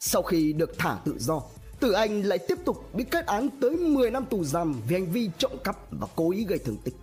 Sau 0.00 0.22
khi 0.22 0.52
được 0.52 0.78
thả 0.78 0.98
tự 1.04 1.16
do, 1.18 1.42
Tử 1.80 1.92
Anh 1.92 2.22
lại 2.22 2.38
tiếp 2.38 2.58
tục 2.64 2.94
bị 2.94 3.04
kết 3.04 3.26
án 3.26 3.48
tới 3.60 3.76
10 3.76 4.10
năm 4.10 4.24
tù 4.24 4.44
giam 4.44 4.74
vì 4.88 4.94
hành 4.96 5.12
vi 5.12 5.30
trộm 5.38 5.52
cắp 5.64 5.76
và 5.90 6.06
cố 6.16 6.30
ý 6.30 6.44
gây 6.44 6.58
thương 6.58 6.76
tích. 6.84 6.94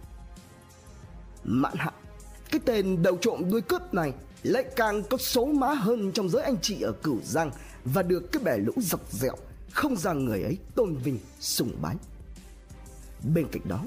Mãn 1.44 1.74
hạn, 1.76 1.94
cái 2.52 2.62
tên 2.66 3.02
đầu 3.02 3.18
trộm 3.22 3.52
đuôi 3.52 3.62
cướp 3.62 3.94
này 3.94 4.14
lại 4.44 4.66
càng 4.76 5.04
có 5.04 5.18
số 5.18 5.46
má 5.46 5.74
hơn 5.74 6.12
trong 6.12 6.30
giới 6.30 6.44
anh 6.44 6.58
chị 6.62 6.82
ở 6.82 6.92
Cửu 6.92 7.20
Giang 7.24 7.52
và 7.86 8.02
được 8.02 8.32
cái 8.32 8.44
bè 8.44 8.58
lũ 8.58 8.74
dọc 8.78 9.12
dẹo, 9.12 9.36
không 9.72 9.96
ra 9.96 10.14
người 10.14 10.44
ấy 10.44 10.58
tôn 10.76 10.96
vinh, 10.96 11.20
sùng 11.40 11.72
bái. 11.82 11.96
Bên 13.34 13.48
cạnh 13.52 13.62
đó, 13.66 13.84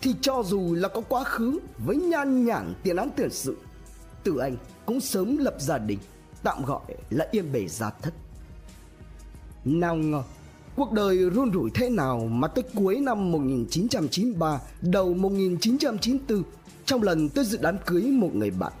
thì 0.00 0.14
cho 0.20 0.42
dù 0.46 0.74
là 0.74 0.88
có 0.88 1.00
quá 1.00 1.24
khứ 1.24 1.58
với 1.78 1.96
nhan 1.96 2.44
nhản 2.44 2.74
tiền 2.82 2.96
án 2.96 3.10
tiền 3.16 3.30
sự, 3.30 3.56
tử 4.24 4.38
anh 4.38 4.56
cũng 4.86 5.00
sớm 5.00 5.36
lập 5.36 5.54
gia 5.58 5.78
đình, 5.78 5.98
tạm 6.42 6.64
gọi 6.64 6.82
là 7.10 7.28
yên 7.30 7.52
bề 7.52 7.68
gia 7.68 7.90
thất. 7.90 8.14
Nào 9.64 9.96
ngờ 9.96 10.22
cuộc 10.76 10.92
đời 10.92 11.16
run 11.30 11.52
rủi 11.52 11.70
thế 11.74 11.88
nào 11.88 12.18
mà 12.18 12.48
tới 12.48 12.64
cuối 12.74 13.00
năm 13.00 13.32
1993 13.32 14.60
đầu 14.80 15.14
1994 15.14 16.42
trong 16.84 17.02
lần 17.02 17.28
tôi 17.28 17.44
dự 17.44 17.58
đám 17.62 17.76
cưới 17.86 18.02
một 18.02 18.30
người 18.34 18.50
bạn? 18.50 18.72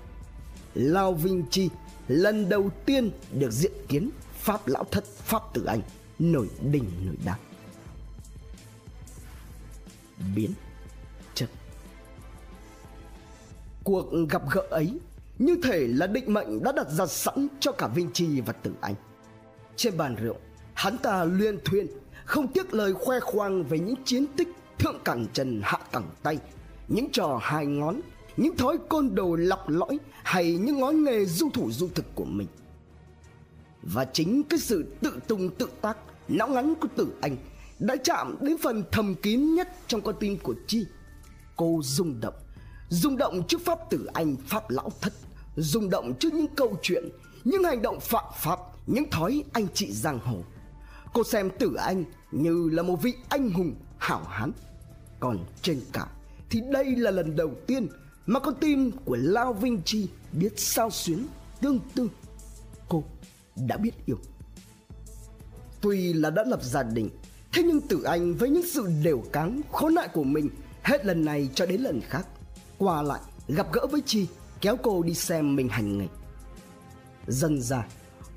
Lao 0.74 1.12
Vinh 1.12 1.44
Chi 1.50 1.68
lần 2.08 2.48
đầu 2.48 2.70
tiên 2.86 3.10
được 3.38 3.50
diện 3.50 3.72
kiến 3.88 4.10
Pháp 4.38 4.68
Lão 4.68 4.84
Thất 4.84 5.04
Pháp 5.04 5.42
Tử 5.54 5.64
Anh 5.64 5.80
nổi 6.18 6.48
đình 6.70 6.84
nổi 7.06 7.16
đám 7.24 7.38
biến 10.34 10.50
chất 11.34 11.48
cuộc 13.84 14.06
gặp 14.30 14.42
gỡ 14.50 14.62
ấy 14.70 14.98
như 15.38 15.56
thể 15.62 15.86
là 15.86 16.06
định 16.06 16.32
mệnh 16.32 16.62
đã 16.62 16.72
đặt 16.72 16.90
ra 16.90 17.06
sẵn 17.06 17.48
cho 17.60 17.72
cả 17.72 17.86
Vinh 17.86 18.10
Chi 18.12 18.40
và 18.40 18.52
Tử 18.52 18.72
Anh. 18.80 18.94
Trên 19.76 19.96
bàn 19.96 20.16
rượu, 20.16 20.36
hắn 20.74 20.98
ta 20.98 21.24
luyên 21.24 21.58
thuyên, 21.64 21.86
không 22.24 22.48
tiếc 22.48 22.74
lời 22.74 22.92
khoe 22.92 23.20
khoang 23.20 23.64
về 23.64 23.78
những 23.78 23.94
chiến 24.04 24.26
tích 24.36 24.48
thượng 24.78 25.00
cẳng 25.04 25.26
chân 25.32 25.60
hạ 25.64 25.78
cẳng 25.92 26.10
tay, 26.22 26.38
những 26.88 27.08
trò 27.12 27.38
hai 27.42 27.66
ngón, 27.66 28.00
những 28.36 28.56
thói 28.56 28.78
côn 28.88 29.14
đồ 29.14 29.36
lọc 29.36 29.68
lõi 29.68 29.98
hay 30.22 30.56
những 30.56 30.80
ngón 30.80 31.04
nghề 31.04 31.24
du 31.24 31.50
thủ 31.50 31.70
du 31.72 31.88
thực 31.94 32.14
của 32.14 32.24
mình. 32.24 32.48
Và 33.82 34.04
chính 34.04 34.42
cái 34.42 34.58
sự 34.58 34.84
tự 35.00 35.18
tung 35.28 35.50
tự 35.58 35.68
tác 35.80 35.96
não 36.28 36.48
ngắn 36.48 36.74
của 36.74 36.88
tử 36.96 37.08
anh 37.20 37.36
đã 37.78 37.96
chạm 38.04 38.36
đến 38.40 38.56
phần 38.62 38.84
thầm 38.92 39.14
kín 39.14 39.54
nhất 39.54 39.68
trong 39.86 40.00
con 40.00 40.14
tim 40.20 40.38
của 40.38 40.54
chi. 40.66 40.86
Cô 41.56 41.80
rung 41.82 42.20
động 42.20 42.34
rung 42.88 43.16
động 43.16 43.42
trước 43.48 43.60
pháp 43.64 43.78
tử 43.90 44.08
anh 44.12 44.36
pháp 44.46 44.70
lão 44.70 44.90
thất 45.00 45.12
rung 45.56 45.90
động 45.90 46.14
trước 46.20 46.34
những 46.34 46.46
câu 46.56 46.78
chuyện 46.82 47.04
những 47.44 47.64
hành 47.64 47.82
động 47.82 48.00
phạm 48.00 48.24
pháp 48.36 48.58
những 48.86 49.10
thói 49.10 49.44
anh 49.52 49.66
chị 49.74 49.92
giang 49.92 50.18
hồ 50.18 50.36
cô 51.14 51.24
xem 51.24 51.50
tử 51.58 51.74
anh 51.74 52.04
như 52.32 52.68
là 52.72 52.82
một 52.82 53.02
vị 53.02 53.14
anh 53.28 53.50
hùng 53.50 53.74
hảo 53.98 54.24
hán. 54.24 54.52
Còn 55.20 55.38
trên 55.62 55.80
cả, 55.92 56.06
thì 56.50 56.60
đây 56.72 56.96
là 56.96 57.10
lần 57.10 57.36
đầu 57.36 57.50
tiên 57.66 57.86
mà 58.26 58.40
con 58.40 58.54
tim 58.60 58.90
của 59.04 59.16
lao 59.20 59.52
vinh 59.52 59.82
chi 59.84 60.08
biết 60.32 60.52
sao 60.56 60.90
xuyến 60.90 61.26
tương 61.60 61.80
tư. 61.94 62.08
Cô 62.88 63.04
đã 63.56 63.76
biết 63.76 63.92
yêu. 64.06 64.18
Tuy 65.80 66.12
là 66.12 66.30
đã 66.30 66.44
lập 66.46 66.62
gia 66.62 66.82
đình, 66.82 67.10
Thế 67.52 67.62
nhưng 67.62 67.80
Tử 67.80 68.02
Anh 68.02 68.34
với 68.34 68.48
những 68.48 68.66
sự 68.72 68.88
đều 69.04 69.22
cáng, 69.32 69.60
khốn 69.72 69.94
nạn 69.94 70.08
của 70.12 70.24
mình 70.24 70.48
Hết 70.82 71.06
lần 71.06 71.24
này 71.24 71.48
cho 71.54 71.66
đến 71.66 71.80
lần 71.80 72.00
khác, 72.00 72.26
Qua 72.78 73.02
lại 73.02 73.20
gặp 73.48 73.72
gỡ 73.72 73.86
với 73.86 74.00
Chi, 74.06 74.26
Kéo 74.60 74.76
cô 74.82 75.02
đi 75.02 75.14
xem 75.14 75.56
mình 75.56 75.68
hành 75.68 75.98
nghề. 75.98 76.06
Dần 77.26 77.62
ra 77.62 77.86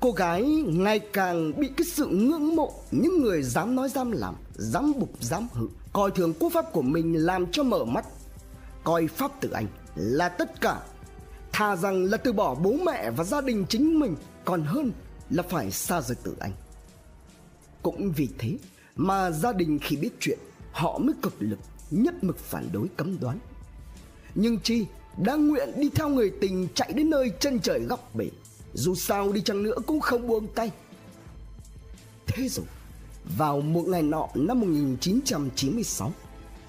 Cô 0.00 0.12
gái 0.12 0.42
ngày 0.66 0.98
càng 0.98 1.60
bị 1.60 1.68
cái 1.76 1.86
sự 1.86 2.06
ngưỡng 2.06 2.56
mộ, 2.56 2.72
Những 2.90 3.22
người 3.22 3.42
dám 3.42 3.74
nói 3.74 3.88
dám 3.88 4.10
làm, 4.10 4.34
Dám 4.54 4.92
bục, 4.98 5.22
dám 5.22 5.48
hự. 5.52 5.68
Coi 5.92 6.10
thường 6.10 6.34
quốc 6.38 6.52
pháp 6.52 6.72
của 6.72 6.82
mình 6.82 7.26
làm 7.26 7.52
cho 7.52 7.62
mở 7.62 7.84
mắt. 7.84 8.06
Coi 8.84 9.06
pháp 9.06 9.40
tử 9.40 9.50
anh 9.50 9.66
là 9.94 10.28
tất 10.28 10.60
cả. 10.60 10.80
Thà 11.52 11.76
rằng 11.76 12.04
là 12.04 12.16
từ 12.16 12.32
bỏ 12.32 12.54
bố 12.54 12.72
mẹ 12.72 13.10
và 13.10 13.24
gia 13.24 13.40
đình 13.40 13.64
chính 13.68 14.00
mình, 14.00 14.16
Còn 14.44 14.62
hơn 14.62 14.92
là 15.30 15.42
phải 15.42 15.70
xa 15.70 16.00
rời 16.00 16.16
tử 16.22 16.34
anh. 16.40 16.52
Cũng 17.82 18.12
vì 18.16 18.28
thế 18.38 18.56
mà 18.96 19.30
gia 19.30 19.52
đình 19.52 19.78
khi 19.82 19.96
biết 19.96 20.10
chuyện, 20.20 20.38
họ 20.72 20.98
mới 20.98 21.14
cực 21.22 21.34
lực, 21.38 21.58
nhất 21.90 22.14
mực 22.24 22.38
phản 22.38 22.68
đối, 22.72 22.88
cấm 22.96 23.20
đoán. 23.20 23.38
Nhưng 24.34 24.58
Chi 24.60 24.86
đang 25.16 25.48
nguyện 25.48 25.68
đi 25.76 25.90
theo 25.94 26.08
người 26.08 26.32
tình 26.40 26.68
chạy 26.74 26.92
đến 26.92 27.10
nơi 27.10 27.32
chân 27.40 27.60
trời 27.60 27.80
góc 27.80 28.14
bể 28.14 28.28
dù 28.74 28.94
sao 28.94 29.32
đi 29.32 29.40
chăng 29.40 29.62
nữa 29.62 29.76
cũng 29.86 30.00
không 30.00 30.26
buông 30.26 30.46
tay. 30.54 30.70
Thế 32.26 32.48
rồi, 32.48 32.66
vào 33.36 33.60
một 33.60 33.84
ngày 33.88 34.02
nọ 34.02 34.28
năm 34.34 34.60
1996, 34.60 36.12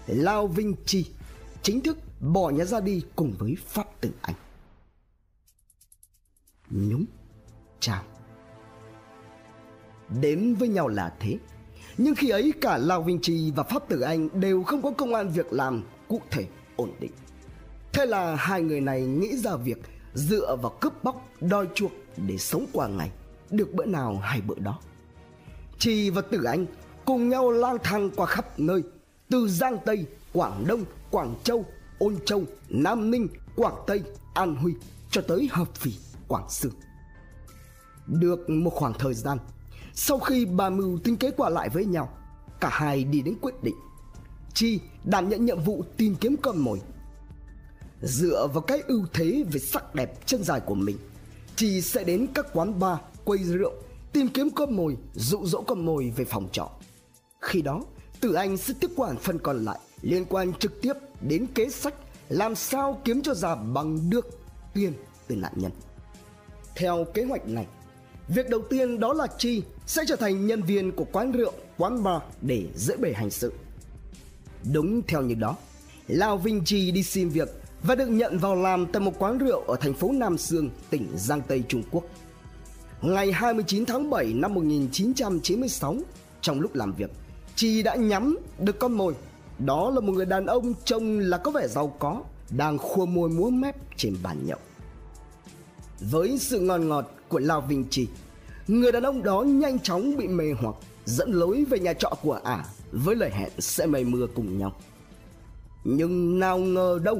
Lao 0.07 0.47
Vinh 0.47 0.75
Chi 0.85 1.05
chính 1.61 1.81
thức 1.81 1.97
bỏ 2.19 2.49
nhà 2.49 2.65
ra 2.65 2.79
đi 2.79 3.01
cùng 3.15 3.33
với 3.39 3.55
Pháp 3.67 4.01
Tử 4.01 4.09
Anh. 4.21 4.35
Nhúng, 6.69 7.05
chào. 7.79 8.03
Đến 10.21 10.55
với 10.55 10.67
nhau 10.67 10.87
là 10.87 11.13
thế, 11.19 11.37
nhưng 11.97 12.15
khi 12.15 12.29
ấy 12.29 12.53
cả 12.61 12.77
Lao 12.77 13.01
Vinh 13.01 13.19
Chi 13.21 13.51
và 13.55 13.63
Pháp 13.63 13.89
Tử 13.89 14.01
Anh 14.01 14.29
đều 14.39 14.63
không 14.63 14.81
có 14.81 14.91
công 14.91 15.13
an 15.13 15.29
việc 15.29 15.53
làm 15.53 15.83
cụ 16.07 16.21
thể 16.31 16.47
ổn 16.75 16.91
định. 16.99 17.11
Thế 17.93 18.05
là 18.05 18.35
hai 18.35 18.61
người 18.61 18.81
này 18.81 19.01
nghĩ 19.01 19.37
ra 19.37 19.55
việc 19.55 19.77
dựa 20.13 20.55
vào 20.61 20.71
cướp 20.81 21.03
bóc 21.03 21.27
đòi 21.41 21.67
chuộc 21.75 21.91
để 22.17 22.37
sống 22.37 22.65
qua 22.73 22.87
ngày, 22.87 23.11
được 23.51 23.73
bữa 23.73 23.85
nào 23.85 24.17
hay 24.17 24.41
bữa 24.41 24.59
đó. 24.59 24.79
Trì 25.79 26.09
và 26.09 26.21
Tử 26.21 26.43
Anh 26.43 26.65
cùng 27.05 27.29
nhau 27.29 27.51
lang 27.51 27.77
thang 27.83 28.09
qua 28.15 28.25
khắp 28.25 28.59
nơi, 28.59 28.83
từ 29.29 29.47
Giang 29.47 29.77
Tây, 29.85 30.05
Quảng 30.33 30.63
Đông, 30.67 30.83
Quảng 31.11 31.35
Châu, 31.43 31.65
Ôn 31.99 32.15
Châu, 32.25 32.43
Nam 32.69 33.11
Ninh, 33.11 33.27
Quảng 33.55 33.75
Tây, 33.87 34.03
An 34.33 34.55
Huy 34.55 34.73
cho 35.11 35.21
tới 35.21 35.49
Hợp 35.51 35.75
Phì, 35.75 35.91
Quảng 36.27 36.49
Sương. 36.49 36.73
Được 38.07 38.49
một 38.49 38.69
khoảng 38.69 38.93
thời 38.93 39.13
gian, 39.13 39.37
sau 39.93 40.19
khi 40.19 40.45
bà 40.45 40.69
mưu 40.69 40.99
tính 41.03 41.17
kế 41.17 41.31
qua 41.31 41.49
lại 41.49 41.69
với 41.69 41.85
nhau, 41.85 42.09
cả 42.59 42.69
hai 42.71 43.03
đi 43.03 43.21
đến 43.21 43.35
quyết 43.41 43.63
định. 43.63 43.75
Chi 44.53 44.79
đảm 45.03 45.29
nhận 45.29 45.45
nhiệm 45.45 45.59
vụ 45.59 45.83
tìm 45.97 46.15
kiếm 46.15 46.35
con 46.41 46.57
mồi. 46.57 46.81
Dựa 48.01 48.47
vào 48.53 48.61
cái 48.61 48.81
ưu 48.87 49.05
thế 49.13 49.43
về 49.51 49.59
sắc 49.59 49.95
đẹp 49.95 50.25
chân 50.25 50.43
dài 50.43 50.59
của 50.59 50.75
mình, 50.75 50.97
Chi 51.55 51.81
sẽ 51.81 52.03
đến 52.03 52.27
các 52.33 52.45
quán 52.53 52.79
bar, 52.79 52.97
quầy 53.25 53.43
rượu 53.43 53.73
tìm 54.13 54.27
kiếm 54.27 54.49
con 54.49 54.75
mồi, 54.75 54.97
dụ 55.13 55.45
dỗ 55.45 55.61
con 55.61 55.85
mồi 55.85 56.13
về 56.15 56.25
phòng 56.25 56.47
trọ. 56.51 56.69
Khi 57.41 57.61
đó, 57.61 57.81
Tử 58.19 58.33
Anh 58.33 58.57
sẽ 58.57 58.73
tiếp 58.79 58.91
quản 58.95 59.17
phần 59.17 59.39
còn 59.39 59.65
lại 59.65 59.79
liên 60.01 60.25
quan 60.25 60.53
trực 60.53 60.81
tiếp 60.81 60.93
đến 61.21 61.47
kế 61.55 61.69
sách 61.69 61.93
làm 62.29 62.55
sao 62.55 63.01
kiếm 63.05 63.21
cho 63.21 63.33
ra 63.33 63.55
bằng 63.55 64.09
được 64.09 64.39
tiền 64.73 64.93
từ 65.27 65.35
nạn 65.35 65.53
nhân. 65.55 65.71
Theo 66.75 67.05
kế 67.13 67.23
hoạch 67.23 67.47
này, 67.47 67.67
việc 68.27 68.49
đầu 68.49 68.61
tiên 68.69 68.99
đó 68.99 69.13
là 69.13 69.27
Chi 69.37 69.63
sẽ 69.85 70.03
trở 70.07 70.15
thành 70.15 70.47
nhân 70.47 70.61
viên 70.61 70.91
của 70.91 71.05
quán 71.11 71.31
rượu, 71.31 71.53
quán 71.77 72.03
bar 72.03 72.21
để 72.41 72.67
dễ 72.75 72.97
bề 72.97 73.13
hành 73.13 73.29
sự. 73.29 73.53
Đúng 74.73 75.01
theo 75.07 75.21
như 75.21 75.35
đó, 75.35 75.55
Lao 76.07 76.37
Vinh 76.37 76.63
Chi 76.65 76.91
đi 76.91 77.03
xin 77.03 77.29
việc 77.29 77.58
và 77.83 77.95
được 77.95 78.07
nhận 78.07 78.37
vào 78.37 78.55
làm 78.55 78.85
tại 78.85 78.99
một 78.99 79.13
quán 79.19 79.37
rượu 79.37 79.61
ở 79.61 79.75
thành 79.75 79.93
phố 79.93 80.11
Nam 80.11 80.37
Sương, 80.37 80.69
tỉnh 80.89 81.07
Giang 81.15 81.41
Tây 81.41 81.63
Trung 81.67 81.83
Quốc. 81.91 82.03
Ngày 83.01 83.31
29 83.31 83.85
tháng 83.85 84.09
7 84.09 84.33
năm 84.33 84.53
1996, 84.53 85.95
trong 86.41 86.61
lúc 86.61 86.75
làm 86.75 86.93
việc, 86.93 87.11
Chi 87.55 87.83
đã 87.83 87.95
nhắm 87.95 88.37
được 88.59 88.79
con 88.79 88.93
mồi. 88.93 89.13
Đó 89.59 89.89
là 89.89 89.99
một 89.99 90.13
người 90.13 90.25
đàn 90.25 90.45
ông 90.45 90.73
trông 90.85 91.19
là 91.19 91.37
có 91.37 91.51
vẻ 91.51 91.67
giàu 91.67 91.87
có, 91.99 92.23
đang 92.49 92.77
khua 92.77 93.05
môi 93.05 93.29
múa 93.29 93.49
mép 93.49 93.75
trên 93.97 94.15
bàn 94.23 94.45
nhậu. 94.45 94.59
Với 95.99 96.37
sự 96.39 96.59
ngon 96.59 96.87
ngọt 96.87 97.11
của 97.27 97.39
Lao 97.39 97.61
Vinh 97.61 97.85
Chi, 97.89 98.07
người 98.67 98.91
đàn 98.91 99.03
ông 99.03 99.23
đó 99.23 99.41
nhanh 99.41 99.79
chóng 99.79 100.17
bị 100.17 100.27
mê 100.27 100.45
hoặc 100.61 100.75
dẫn 101.05 101.31
lối 101.31 101.65
về 101.69 101.79
nhà 101.79 101.93
trọ 101.93 102.13
của 102.21 102.39
ả 102.43 102.65
với 102.91 103.15
lời 103.15 103.31
hẹn 103.33 103.49
sẽ 103.59 103.85
mây 103.85 104.03
mưa 104.03 104.27
cùng 104.35 104.59
nhau. 104.59 104.75
Nhưng 105.83 106.39
nào 106.39 106.57
ngờ 106.57 106.99
đâu, 107.03 107.19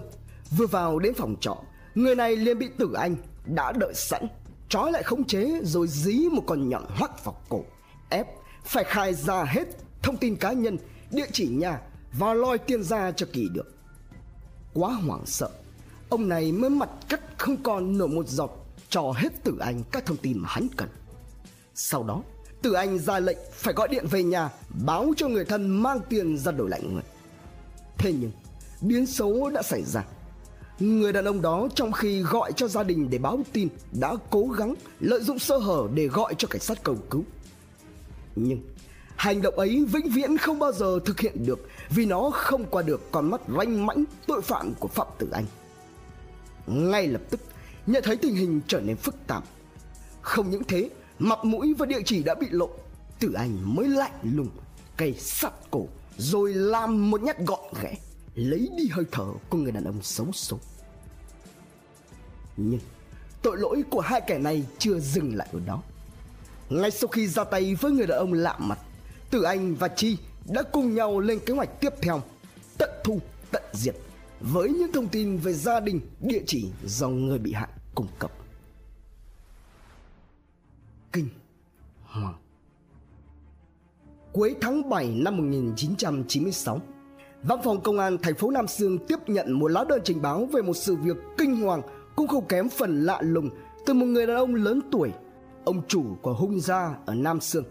vừa 0.57 0.65
vào 0.65 0.99
đến 0.99 1.13
phòng 1.13 1.35
trọ, 1.41 1.57
người 1.95 2.15
này 2.15 2.35
liền 2.35 2.59
bị 2.59 2.69
Tử 2.77 2.93
Anh 2.93 3.15
đã 3.45 3.71
đợi 3.71 3.93
sẵn, 3.95 4.27
trói 4.69 4.91
lại 4.91 5.03
khống 5.03 5.23
chế 5.23 5.59
rồi 5.63 5.87
dí 5.87 6.29
một 6.31 6.43
con 6.47 6.69
nhọn 6.69 6.85
hoắt 6.89 7.25
vào 7.25 7.35
cổ, 7.49 7.63
ép 8.09 8.27
phải 8.65 8.83
khai 8.83 9.13
ra 9.13 9.43
hết 9.43 9.67
thông 10.01 10.17
tin 10.17 10.35
cá 10.35 10.51
nhân, 10.51 10.77
địa 11.11 11.27
chỉ 11.31 11.47
nhà 11.47 11.81
và 12.13 12.33
loi 12.33 12.57
tiền 12.57 12.83
ra 12.83 13.11
cho 13.11 13.25
kỳ 13.33 13.49
được. 13.53 13.73
Quá 14.73 14.93
hoảng 14.93 15.25
sợ, 15.25 15.49
ông 16.09 16.29
này 16.29 16.51
mới 16.51 16.69
mặt 16.69 16.89
cắt 17.09 17.21
không 17.37 17.63
còn 17.63 17.97
nổi 17.97 18.07
một 18.07 18.27
giọt 18.27 18.51
cho 18.89 19.13
hết 19.15 19.43
Tử 19.43 19.57
Anh 19.59 19.83
các 19.91 20.05
thông 20.05 20.17
tin 20.17 20.39
mà 20.39 20.49
hắn 20.51 20.67
cần. 20.77 20.89
Sau 21.75 22.03
đó, 22.03 22.23
Tử 22.61 22.73
Anh 22.73 22.99
ra 22.99 23.19
lệnh 23.19 23.37
phải 23.53 23.73
gọi 23.73 23.87
điện 23.87 24.05
về 24.11 24.23
nhà 24.23 24.49
báo 24.85 25.13
cho 25.17 25.27
người 25.27 25.45
thân 25.45 25.67
mang 25.67 25.99
tiền 26.09 26.37
ra 26.37 26.51
đổi 26.51 26.69
lại 26.69 26.81
người. 26.83 27.03
Thế 27.97 28.13
nhưng, 28.13 28.31
biến 28.81 29.05
số 29.05 29.49
đã 29.49 29.61
xảy 29.61 29.83
ra. 29.83 30.03
Người 30.79 31.13
đàn 31.13 31.25
ông 31.25 31.41
đó 31.41 31.67
trong 31.75 31.91
khi 31.91 32.21
gọi 32.21 32.51
cho 32.53 32.67
gia 32.67 32.83
đình 32.83 33.09
để 33.09 33.17
báo 33.17 33.39
tin 33.53 33.67
đã 33.91 34.15
cố 34.29 34.47
gắng 34.47 34.75
lợi 34.99 35.21
dụng 35.21 35.39
sơ 35.39 35.57
hở 35.57 35.87
để 35.93 36.07
gọi 36.07 36.35
cho 36.37 36.47
cảnh 36.47 36.61
sát 36.61 36.83
cầu 36.83 36.95
cứu. 37.09 37.23
Nhưng 38.35 38.61
hành 39.15 39.41
động 39.41 39.55
ấy 39.55 39.85
vĩnh 39.91 40.09
viễn 40.09 40.37
không 40.37 40.59
bao 40.59 40.71
giờ 40.71 40.99
thực 41.05 41.19
hiện 41.19 41.45
được 41.45 41.67
vì 41.89 42.05
nó 42.05 42.29
không 42.33 42.65
qua 42.65 42.81
được 42.81 43.11
con 43.11 43.29
mắt 43.29 43.41
ranh 43.57 43.85
mãnh 43.85 44.03
tội 44.27 44.41
phạm 44.41 44.73
của 44.79 44.87
Phạm 44.87 45.07
Tử 45.17 45.29
Anh. 45.31 45.45
Ngay 46.67 47.07
lập 47.07 47.21
tức, 47.29 47.39
nhận 47.87 48.03
thấy 48.03 48.15
tình 48.15 48.35
hình 48.35 48.61
trở 48.67 48.79
nên 48.79 48.95
phức 48.95 49.15
tạp. 49.27 49.43
Không 50.21 50.49
những 50.49 50.63
thế, 50.63 50.89
mặt 51.19 51.39
mũi 51.45 51.73
và 51.73 51.85
địa 51.85 52.01
chỉ 52.05 52.23
đã 52.23 52.35
bị 52.35 52.47
lộ, 52.49 52.69
Tử 53.19 53.33
Anh 53.33 53.75
mới 53.75 53.87
lạnh 53.87 54.19
lùng, 54.23 54.49
cây 54.97 55.13
sắt 55.13 55.53
cổ 55.71 55.87
rồi 56.17 56.53
làm 56.53 57.11
một 57.11 57.21
nhát 57.21 57.37
gọn 57.45 57.73
ghẽ, 57.81 57.95
lấy 58.35 58.69
đi 58.77 58.87
hơi 58.87 59.05
thở 59.11 59.25
của 59.49 59.57
người 59.57 59.71
đàn 59.71 59.83
ông 59.83 60.01
xấu 60.01 60.31
số. 60.31 60.59
Nhưng 62.57 62.79
tội 63.41 63.57
lỗi 63.57 63.83
của 63.89 63.99
hai 63.99 64.21
kẻ 64.27 64.37
này 64.37 64.65
chưa 64.77 64.99
dừng 64.99 65.35
lại 65.35 65.47
ở 65.53 65.59
đó. 65.65 65.81
Ngay 66.69 66.91
sau 66.91 67.07
khi 67.07 67.27
ra 67.27 67.43
tay 67.43 67.75
với 67.75 67.91
người 67.91 68.07
đàn 68.07 68.17
ông 68.17 68.33
lạ 68.33 68.57
mặt, 68.59 68.79
Tử 69.29 69.41
Anh 69.41 69.75
và 69.75 69.87
Chi 69.87 70.17
đã 70.45 70.63
cùng 70.63 70.95
nhau 70.95 71.19
lên 71.19 71.39
kế 71.45 71.53
hoạch 71.53 71.81
tiếp 71.81 71.93
theo, 72.01 72.21
tận 72.77 72.89
thu, 73.03 73.19
tận 73.51 73.63
diệt 73.73 73.95
với 74.39 74.69
những 74.69 74.91
thông 74.91 75.07
tin 75.07 75.37
về 75.37 75.53
gia 75.53 75.79
đình, 75.79 76.01
địa 76.19 76.41
chỉ 76.47 76.69
do 76.85 77.07
người 77.09 77.39
bị 77.39 77.53
hại 77.53 77.69
cung 77.95 78.07
cấp. 78.19 78.31
Kinh 81.13 81.27
Hoàng 82.03 82.37
Cuối 84.33 84.55
tháng 84.61 84.89
7 84.89 85.07
năm 85.07 85.37
1996, 85.37 86.81
Văn 87.43 87.59
phòng 87.63 87.81
Công 87.81 87.99
an 87.99 88.17
thành 88.17 88.35
phố 88.35 88.51
Nam 88.51 88.67
Sương 88.67 88.97
tiếp 88.97 89.19
nhận 89.27 89.51
một 89.51 89.67
lá 89.67 89.83
đơn 89.89 90.01
trình 90.03 90.21
báo 90.21 90.45
về 90.45 90.61
một 90.61 90.73
sự 90.73 90.95
việc 90.95 91.17
kinh 91.37 91.61
hoàng 91.61 91.81
cũng 92.15 92.27
không 92.27 92.45
kém 92.45 92.69
phần 92.69 93.05
lạ 93.05 93.19
lùng 93.21 93.49
từ 93.85 93.93
một 93.93 94.05
người 94.05 94.27
đàn 94.27 94.37
ông 94.37 94.55
lớn 94.55 94.81
tuổi, 94.91 95.11
ông 95.65 95.81
chủ 95.87 96.03
của 96.21 96.33
hung 96.33 96.59
gia 96.59 96.95
ở 97.05 97.15
Nam 97.15 97.41
Sương. 97.41 97.63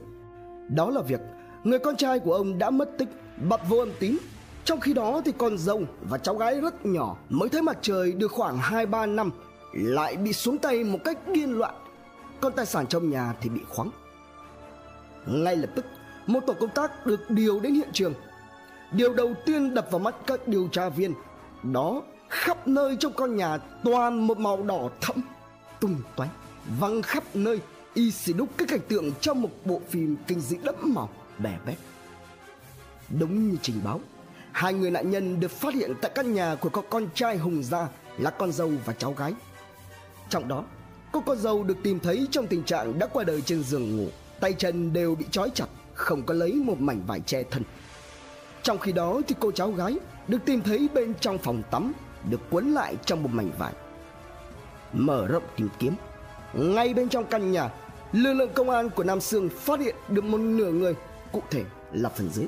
Đó 0.68 0.90
là 0.90 1.02
việc 1.02 1.20
người 1.64 1.78
con 1.78 1.96
trai 1.96 2.18
của 2.18 2.32
ông 2.32 2.58
đã 2.58 2.70
mất 2.70 2.90
tích, 2.98 3.08
bật 3.48 3.60
vô 3.68 3.76
âm 3.76 3.90
tín. 4.00 4.16
Trong 4.64 4.80
khi 4.80 4.94
đó 4.94 5.20
thì 5.24 5.32
con 5.38 5.58
dâu 5.58 5.82
và 6.02 6.18
cháu 6.18 6.34
gái 6.34 6.60
rất 6.60 6.86
nhỏ 6.86 7.16
mới 7.28 7.48
thấy 7.48 7.62
mặt 7.62 7.78
trời 7.82 8.12
được 8.12 8.32
khoảng 8.32 8.58
2-3 8.58 9.14
năm 9.14 9.30
lại 9.72 10.16
bị 10.16 10.32
xuống 10.32 10.58
tay 10.58 10.84
một 10.84 10.98
cách 11.04 11.28
điên 11.28 11.58
loạn. 11.58 11.74
Còn 12.40 12.52
tài 12.52 12.66
sản 12.66 12.86
trong 12.86 13.10
nhà 13.10 13.34
thì 13.40 13.48
bị 13.48 13.60
khoáng. 13.68 13.90
Ngay 15.26 15.56
lập 15.56 15.70
tức, 15.74 15.84
một 16.26 16.40
tổ 16.46 16.52
công 16.60 16.70
tác 16.74 17.06
được 17.06 17.20
điều 17.30 17.60
đến 17.60 17.74
hiện 17.74 17.88
trường. 17.92 18.14
Điều 18.92 19.14
đầu 19.14 19.34
tiên 19.46 19.74
đập 19.74 19.88
vào 19.90 19.98
mắt 19.98 20.14
các 20.26 20.48
điều 20.48 20.68
tra 20.72 20.88
viên, 20.88 21.14
đó 21.62 22.02
khắp 22.28 22.68
nơi 22.68 22.96
trong 23.00 23.12
con 23.12 23.36
nhà 23.36 23.58
toàn 23.84 24.26
một 24.26 24.38
màu 24.38 24.62
đỏ 24.62 24.88
thẫm, 25.00 25.16
tung 25.80 25.96
toánh 26.16 26.28
văng 26.80 27.02
khắp 27.02 27.24
nơi, 27.34 27.60
y 27.94 28.10
xì 28.10 28.32
đúc 28.32 28.48
cái 28.56 28.68
cảnh 28.68 28.80
tượng 28.88 29.12
trong 29.20 29.42
một 29.42 29.50
bộ 29.64 29.80
phim 29.88 30.16
kinh 30.26 30.40
dị 30.40 30.56
đẫm 30.62 30.74
màu, 30.82 31.08
bè 31.38 31.58
bét. 31.66 31.76
Đúng 33.18 33.50
như 33.50 33.56
trình 33.62 33.80
báo, 33.84 34.00
hai 34.52 34.74
người 34.74 34.90
nạn 34.90 35.10
nhân 35.10 35.40
được 35.40 35.50
phát 35.50 35.74
hiện 35.74 35.92
tại 36.00 36.10
căn 36.14 36.34
nhà 36.34 36.54
của 36.54 36.68
có 36.68 36.82
con 36.90 37.08
trai 37.14 37.36
hùng 37.36 37.62
gia 37.62 37.88
là 38.18 38.30
con 38.30 38.52
dâu 38.52 38.72
và 38.84 38.92
cháu 38.92 39.12
gái. 39.12 39.34
Trong 40.28 40.48
đó, 40.48 40.64
cô 41.12 41.20
con 41.20 41.38
dâu 41.38 41.62
được 41.62 41.76
tìm 41.82 42.00
thấy 42.00 42.28
trong 42.30 42.46
tình 42.46 42.62
trạng 42.62 42.98
đã 42.98 43.06
qua 43.06 43.24
đời 43.24 43.40
trên 43.40 43.62
giường 43.62 43.96
ngủ, 43.96 44.08
tay 44.40 44.52
chân 44.52 44.92
đều 44.92 45.14
bị 45.14 45.24
trói 45.30 45.50
chặt, 45.54 45.66
không 45.94 46.22
có 46.22 46.34
lấy 46.34 46.52
một 46.52 46.80
mảnh 46.80 47.02
vải 47.06 47.20
che 47.20 47.42
thân 47.42 47.62
trong 48.62 48.78
khi 48.78 48.92
đó 48.92 49.20
thì 49.28 49.34
cô 49.40 49.50
cháu 49.52 49.70
gái 49.70 49.98
được 50.28 50.38
tìm 50.44 50.60
thấy 50.60 50.88
bên 50.94 51.14
trong 51.20 51.38
phòng 51.38 51.62
tắm, 51.70 51.92
được 52.30 52.40
quấn 52.50 52.74
lại 52.74 52.96
trong 53.04 53.22
một 53.22 53.30
mảnh 53.32 53.50
vải. 53.58 53.72
Mở 54.92 55.26
rộng 55.26 55.42
tìm 55.56 55.68
kiếm, 55.78 55.94
ngay 56.54 56.94
bên 56.94 57.08
trong 57.08 57.24
căn 57.24 57.52
nhà, 57.52 57.70
lực 58.12 58.32
lượng 58.32 58.50
công 58.54 58.70
an 58.70 58.90
của 58.90 59.04
nam 59.04 59.20
sương 59.20 59.48
phát 59.48 59.80
hiện 59.80 59.96
được 60.08 60.24
một 60.24 60.38
nửa 60.38 60.70
người, 60.70 60.94
cụ 61.32 61.42
thể 61.50 61.64
là 61.92 62.08
phần 62.08 62.30
dưới. 62.32 62.46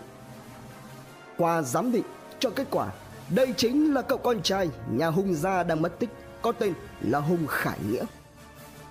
Qua 1.36 1.62
giám 1.62 1.92
định 1.92 2.04
cho 2.38 2.50
kết 2.50 2.66
quả, 2.70 2.92
đây 3.30 3.54
chính 3.56 3.94
là 3.94 4.02
cậu 4.02 4.18
con 4.18 4.42
trai 4.42 4.70
nhà 4.90 5.06
hùng 5.06 5.34
gia 5.34 5.62
đang 5.62 5.82
mất 5.82 5.98
tích, 5.98 6.10
có 6.42 6.52
tên 6.52 6.72
là 7.00 7.18
hùng 7.18 7.46
khải 7.46 7.78
nghĩa. 7.90 8.04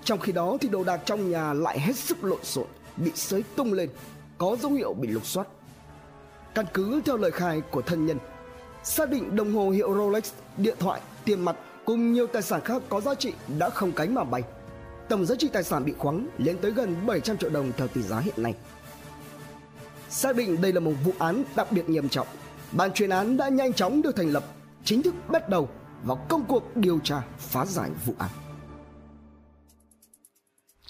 Trong 0.03 0.19
khi 0.19 0.31
đó 0.31 0.57
thì 0.61 0.69
đồ 0.69 0.83
đạc 0.83 1.01
trong 1.05 1.31
nhà 1.31 1.53
lại 1.53 1.79
hết 1.79 1.95
sức 1.95 2.23
lộn 2.23 2.43
xộn, 2.43 2.65
bị 2.97 3.11
xới 3.15 3.43
tung 3.55 3.73
lên, 3.73 3.89
có 4.37 4.57
dấu 4.61 4.71
hiệu 4.71 4.93
bị 4.93 5.07
lục 5.07 5.25
soát 5.25 5.47
căn 6.59 6.65
cứ 6.73 7.01
theo 7.05 7.17
lời 7.17 7.31
khai 7.31 7.61
của 7.61 7.81
thân 7.81 8.05
nhân 8.05 8.17
xác 8.83 9.09
định 9.09 9.35
đồng 9.35 9.53
hồ 9.55 9.69
hiệu 9.69 9.95
Rolex, 9.95 10.31
điện 10.57 10.75
thoại, 10.79 11.01
tiền 11.25 11.41
mặt 11.41 11.55
cùng 11.85 12.13
nhiều 12.13 12.27
tài 12.27 12.41
sản 12.41 12.61
khác 12.61 12.81
có 12.89 13.01
giá 13.01 13.15
trị 13.15 13.33
đã 13.59 13.69
không 13.69 13.91
cánh 13.91 14.13
mà 14.13 14.23
bay. 14.23 14.43
Tổng 15.09 15.25
giá 15.25 15.35
trị 15.35 15.49
tài 15.53 15.63
sản 15.63 15.85
bị 15.85 15.93
khoáng 15.97 16.27
lên 16.37 16.57
tới 16.61 16.71
gần 16.71 16.95
700 17.05 17.37
triệu 17.37 17.49
đồng 17.49 17.71
theo 17.77 17.87
tỷ 17.87 18.01
giá 18.01 18.19
hiện 18.19 18.43
nay. 18.43 18.55
Xác 20.09 20.35
định 20.35 20.61
đây 20.61 20.73
là 20.73 20.79
một 20.79 20.93
vụ 21.03 21.11
án 21.19 21.43
đặc 21.55 21.71
biệt 21.71 21.89
nghiêm 21.89 22.09
trọng, 22.09 22.27
ban 22.71 22.93
chuyên 22.93 23.09
án 23.09 23.37
đã 23.37 23.49
nhanh 23.49 23.73
chóng 23.73 24.01
được 24.01 24.15
thành 24.15 24.29
lập, 24.29 24.43
chính 24.83 25.01
thức 25.01 25.15
bắt 25.27 25.49
đầu 25.49 25.69
vào 26.03 26.25
công 26.29 26.45
cuộc 26.45 26.75
điều 26.75 26.99
tra 27.03 27.21
phá 27.37 27.65
giải 27.65 27.89
vụ 28.05 28.13
án 28.17 28.29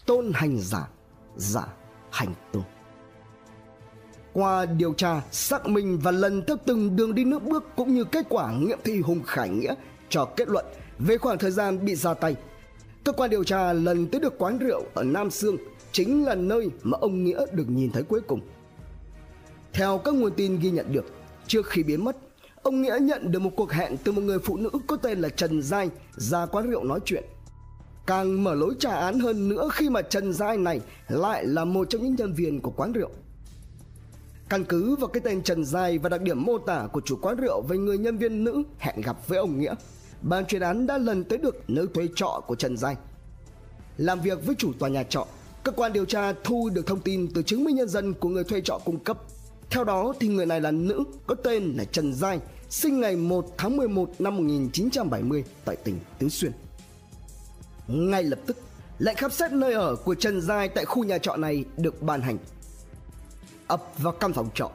tôn 0.06 0.32
hành 0.34 0.58
giả 0.60 0.88
giả 1.36 1.68
hành 2.12 2.34
tôn 2.52 2.64
qua 4.40 4.66
điều 4.66 4.94
tra, 4.94 5.22
xác 5.32 5.68
minh 5.68 6.00
và 6.04 6.12
lần 6.12 6.44
theo 6.48 6.58
từng 6.66 6.96
đường 6.96 7.16
đi 7.16 7.24
nước 7.24 7.44
bước 7.44 7.64
cũng 7.76 7.94
như 7.94 8.04
kết 8.04 8.26
quả 8.30 8.52
nghiệm 8.52 8.80
thi 8.84 9.02
hùng 9.02 9.24
khải 9.26 9.50
nghĩa 9.50 9.74
cho 10.10 10.26
kết 10.26 10.48
luận 10.48 10.66
về 11.00 11.18
khoảng 11.18 11.38
thời 11.38 11.52
gian 11.52 11.86
bị 11.86 11.96
ra 11.96 12.14
tay. 12.14 12.36
Cơ 13.04 13.12
quan 13.12 13.30
điều 13.30 13.44
tra 13.44 13.74
lần 13.74 14.08
tới 14.08 14.22
được 14.22 14.38
quán 14.38 14.58
rượu 14.58 14.84
ở 14.94 15.04
nam 15.04 15.32
sương 15.32 15.58
chính 15.92 16.26
là 16.26 16.36
nơi 16.36 16.70
mà 16.84 16.98
ông 17.02 17.24
nghĩa 17.24 17.46
được 17.52 17.70
nhìn 17.70 17.92
thấy 17.92 18.04
cuối 18.04 18.22
cùng. 18.22 18.40
Theo 19.74 19.98
các 19.98 20.14
nguồn 20.14 20.32
tin 20.32 20.60
ghi 20.60 20.72
nhận 20.72 20.94
được, 20.94 21.06
trước 21.48 21.68
khi 21.68 21.84
biến 21.84 22.04
mất, 22.04 22.18
ông 22.64 22.82
nghĩa 22.82 22.98
nhận 23.02 23.32
được 23.32 23.40
một 23.40 23.52
cuộc 23.56 23.72
hẹn 23.72 23.98
từ 24.04 24.12
một 24.12 24.22
người 24.22 24.40
phụ 24.40 24.58
nữ 24.58 24.70
có 24.88 24.96
tên 24.96 25.20
là 25.20 25.30
trần 25.30 25.62
giai 25.62 25.90
ra 26.16 26.46
quán 26.46 26.70
rượu 26.70 26.84
nói 26.84 27.00
chuyện. 27.06 27.24
Càng 28.08 28.44
mở 28.44 28.56
lối 28.56 28.74
trả 28.80 28.96
án 28.96 29.20
hơn 29.20 29.50
nữa 29.50 29.70
khi 29.74 29.90
mà 29.90 30.02
trần 30.02 30.34
giai 30.34 30.58
này 30.58 30.82
lại 31.08 31.46
là 31.46 31.66
một 31.66 31.90
trong 31.90 32.04
những 32.04 32.16
nhân 32.16 32.34
viên 32.34 32.62
của 32.62 32.72
quán 32.72 32.94
rượu. 32.94 33.10
Căn 34.50 34.66
cứ 34.66 34.96
vào 34.96 35.08
cái 35.08 35.22
tên 35.22 35.44
Trần 35.44 35.66
dài 35.66 35.98
và 35.98 36.10
đặc 36.10 36.22
điểm 36.22 36.46
mô 36.46 36.58
tả 36.58 36.88
của 36.92 37.02
chủ 37.06 37.18
quán 37.22 37.36
rượu 37.38 37.62
về 37.62 37.78
người 37.78 37.98
nhân 37.98 38.18
viên 38.18 38.44
nữ 38.44 38.64
hẹn 38.78 39.02
gặp 39.02 39.28
với 39.28 39.38
ông 39.38 39.60
Nghĩa, 39.60 39.74
ban 40.22 40.46
chuyên 40.46 40.62
án 40.62 40.88
đã 40.88 40.98
lần 40.98 41.24
tới 41.24 41.38
được 41.38 41.70
nơi 41.70 41.86
thuê 41.94 42.08
trọ 42.16 42.42
của 42.48 42.56
Trần 42.56 42.78
dài. 42.78 42.96
Làm 43.98 44.22
việc 44.22 44.46
với 44.46 44.56
chủ 44.56 44.74
tòa 44.80 44.90
nhà 44.90 45.04
trọ, 45.04 45.28
cơ 45.64 45.72
quan 45.72 45.94
điều 45.94 46.06
tra 46.06 46.34
thu 46.44 46.70
được 46.70 46.88
thông 46.88 47.00
tin 47.00 47.28
từ 47.34 47.42
chứng 47.42 47.64
minh 47.64 47.76
nhân 47.76 47.90
dân 47.90 48.14
của 48.14 48.30
người 48.30 48.44
thuê 48.44 48.62
trọ 48.62 48.80
cung 48.86 49.00
cấp. 49.00 49.18
Theo 49.70 49.84
đó 49.84 50.14
thì 50.20 50.28
người 50.28 50.46
này 50.46 50.62
là 50.62 50.72
nữ, 50.72 51.04
có 51.28 51.36
tên 51.36 51.74
là 51.78 51.84
Trần 51.84 52.14
Giai, 52.14 52.40
sinh 52.70 53.00
ngày 53.00 53.16
1 53.16 53.46
tháng 53.58 53.78
11 53.78 54.10
năm 54.20 54.38
1970 54.38 55.44
tại 55.66 55.76
tỉnh 55.76 56.00
Tứ 56.20 56.30
Xuyên. 56.30 56.52
Ngay 57.88 58.24
lập 58.24 58.40
tức, 58.46 58.58
lệnh 59.00 59.16
khám 59.16 59.32
xét 59.32 59.52
nơi 59.52 59.74
ở 59.74 59.96
của 59.96 60.16
Trần 60.16 60.42
Giai 60.42 60.70
tại 60.70 60.86
khu 60.86 61.04
nhà 61.04 61.18
trọ 61.18 61.36
này 61.36 61.66
được 61.78 62.02
ban 62.02 62.22
hành 62.22 62.38
ập 63.70 63.84
vào 63.98 64.14
căn 64.14 64.34
phòng 64.34 64.50
trọ. 64.56 64.72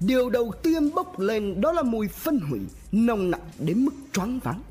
Điều 0.00 0.30
đầu 0.30 0.52
tiên 0.62 0.94
bốc 0.94 1.18
lên 1.18 1.60
đó 1.60 1.72
là 1.72 1.82
mùi 1.82 2.08
phân 2.08 2.40
hủy, 2.40 2.60
nồng 2.92 3.30
nặc 3.30 3.40
đến 3.58 3.84
mức 3.84 3.94
choáng 4.12 4.38
váng. 4.44 4.62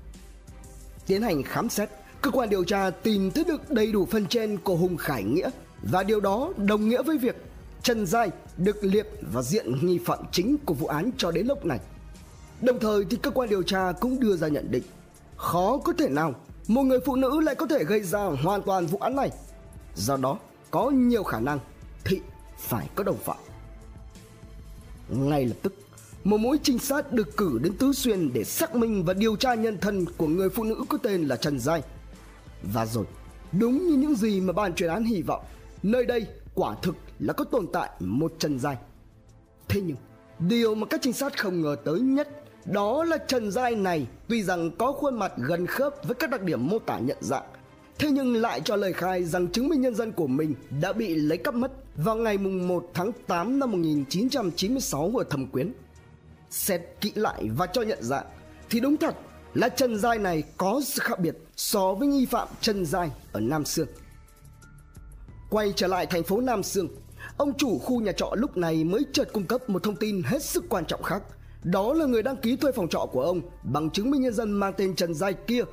Tiến 1.08 1.22
hành 1.22 1.44
khám 1.44 1.70
xét, 1.70 1.90
cơ 2.22 2.32
quan 2.32 2.50
điều 2.50 2.64
tra 2.64 2.90
tìm 2.90 3.32
thấy 3.32 3.44
được 3.44 3.72
đầy 3.72 3.92
đủ 3.92 4.06
phần 4.06 4.26
trên 4.26 4.58
của 4.58 4.76
hùng 4.76 4.98
khải 4.98 5.24
nghĩa 5.24 5.50
và 5.84 6.04
điều 6.04 6.20
đó 6.20 6.54
đồng 6.58 6.90
nghĩa 6.90 7.04
với 7.04 7.18
việc 7.18 7.36
trần 7.84 8.06
giai 8.06 8.30
được 8.58 8.84
liệt 8.84 9.08
vào 9.32 9.44
diện 9.44 9.86
nghi 9.86 10.00
phạm 10.06 10.20
chính 10.32 10.58
của 10.66 10.74
vụ 10.74 10.88
án 10.88 11.12
cho 11.18 11.32
đến 11.32 11.48
lúc 11.48 11.66
này. 11.66 11.80
Đồng 12.62 12.80
thời 12.80 13.06
thì 13.10 13.18
cơ 13.18 13.32
quan 13.32 13.50
điều 13.50 13.64
tra 13.64 13.92
cũng 13.92 14.20
đưa 14.20 14.36
ra 14.36 14.48
nhận 14.48 14.72
định, 14.72 14.84
khó 15.38 15.78
có 15.78 15.94
thể 15.98 16.10
nào 16.10 16.34
một 16.68 16.84
người 16.84 17.00
phụ 17.06 17.16
nữ 17.16 17.40
lại 17.40 17.56
có 17.56 17.68
thể 17.68 17.84
gây 17.84 18.02
ra 18.02 18.24
hoàn 18.44 18.62
toàn 18.62 18.86
vụ 18.86 18.98
án 18.98 19.16
này. 19.16 19.30
Do 19.96 20.18
đó, 20.18 20.38
có 20.72 20.90
nhiều 20.90 21.24
khả 21.24 21.40
năng 21.40 21.60
thị 22.04 22.22
phải 22.58 22.88
có 22.96 23.04
đồng 23.04 23.18
phạm 23.18 23.38
ngay 25.12 25.46
lập 25.46 25.56
tức, 25.62 25.74
một 26.24 26.38
mũi 26.38 26.60
trinh 26.64 26.80
sát 26.80 27.14
được 27.14 27.38
cử 27.38 27.60
đến 27.64 27.74
Tứ 27.78 27.94
Xuyên 27.94 28.34
để 28.34 28.44
xác 28.44 28.76
minh 28.76 29.04
và 29.04 29.14
điều 29.14 29.36
tra 29.36 29.54
nhân 29.54 29.78
thân 29.82 30.06
của 30.18 30.28
người 30.28 30.50
phụ 30.50 30.64
nữ 30.64 30.84
có 30.90 30.98
tên 30.98 31.28
là 31.28 31.36
Trần 31.36 31.60
Giai. 31.60 31.82
Và 32.64 32.86
rồi, 32.86 33.06
đúng 33.52 33.88
như 33.88 33.96
những 33.96 34.16
gì 34.16 34.42
mà 34.42 34.54
ban 34.54 34.74
chuyên 34.74 34.90
án 34.90 35.04
hy 35.04 35.22
vọng, 35.22 35.44
nơi 35.84 36.06
đây 36.06 36.28
quả 36.54 36.76
thực 36.82 36.96
là 37.20 37.34
có 37.34 37.44
tồn 37.44 37.68
tại 37.74 37.90
một 38.00 38.34
Trần 38.40 38.60
Giai. 38.60 38.78
Thế 39.68 39.82
nhưng, 39.82 39.98
điều 40.40 40.76
mà 40.76 40.88
các 40.88 41.00
trinh 41.04 41.14
sát 41.14 41.40
không 41.40 41.62
ngờ 41.62 41.76
tới 41.86 42.00
nhất 42.00 42.28
đó 42.66 43.04
là 43.04 43.18
Trần 43.18 43.52
Giai 43.52 43.76
này 43.76 44.08
tuy 44.28 44.44
rằng 44.44 44.72
có 44.78 44.92
khuôn 44.92 45.20
mặt 45.20 45.34
gần 45.38 45.66
khớp 45.66 45.96
với 46.04 46.16
các 46.16 46.30
đặc 46.30 46.42
điểm 46.42 46.68
mô 46.68 46.80
tả 46.80 47.00
nhận 47.00 47.18
dạng 47.22 47.46
Thế 48.02 48.12
nhưng 48.12 48.36
lại 48.36 48.62
cho 48.66 48.76
lời 48.76 48.94
khai 48.94 49.24
rằng 49.24 49.48
chứng 49.48 49.70
minh 49.70 49.82
nhân 49.82 49.96
dân 49.96 50.12
của 50.12 50.28
mình 50.28 50.56
đã 50.82 50.94
bị 50.94 51.16
lấy 51.16 51.38
cắp 51.38 51.54
mất 51.54 51.72
vào 51.96 52.16
ngày 52.16 52.38
1 52.38 52.92
tháng 52.94 53.12
8 53.28 53.60
năm 53.60 53.72
1996 53.72 55.12
ở 55.18 55.24
Thẩm 55.30 55.48
Quyến. 55.48 55.74
Xét 56.50 56.82
kỹ 57.02 57.12
lại 57.16 57.50
và 57.58 57.66
cho 57.68 57.82
nhận 57.82 58.04
dạng 58.04 58.26
thì 58.70 58.80
đúng 58.80 58.98
thật 58.98 59.16
là 59.54 59.70
Trần 59.70 59.98
Giai 59.98 60.18
này 60.18 60.44
có 60.58 60.82
sự 60.86 61.02
khác 61.04 61.20
biệt 61.20 61.38
so 61.56 61.94
với 61.94 62.08
nghi 62.08 62.26
phạm 62.26 62.48
Trần 62.62 62.86
Giai 62.86 63.12
ở 63.32 63.40
Nam 63.40 63.66
Sương. 63.66 63.88
Quay 65.50 65.74
trở 65.76 65.88
lại 65.88 66.06
thành 66.06 66.24
phố 66.24 66.42
Nam 66.42 66.64
Sương, 66.64 66.88
ông 67.38 67.54
chủ 67.58 67.80
khu 67.80 68.02
nhà 68.02 68.12
trọ 68.12 68.32
lúc 68.36 68.58
này 68.58 68.84
mới 68.84 69.02
chợt 69.14 69.34
cung 69.34 69.46
cấp 69.46 69.70
một 69.70 69.84
thông 69.84 69.96
tin 69.96 70.24
hết 70.24 70.44
sức 70.44 70.64
quan 70.70 70.86
trọng 70.86 71.04
khác. 71.04 71.24
Đó 71.64 71.94
là 71.94 72.06
người 72.06 72.24
đăng 72.24 72.38
ký 72.38 72.56
thuê 72.56 72.72
phòng 72.72 72.90
trọ 72.90 73.06
của 73.12 73.22
ông 73.22 73.42
bằng 73.64 73.90
chứng 73.90 74.12
minh 74.12 74.22
nhân 74.22 74.34
dân 74.34 74.52
mang 74.52 74.74
tên 74.78 74.96
Trần 74.96 75.14
Giai 75.14 75.34
kia 75.34 75.64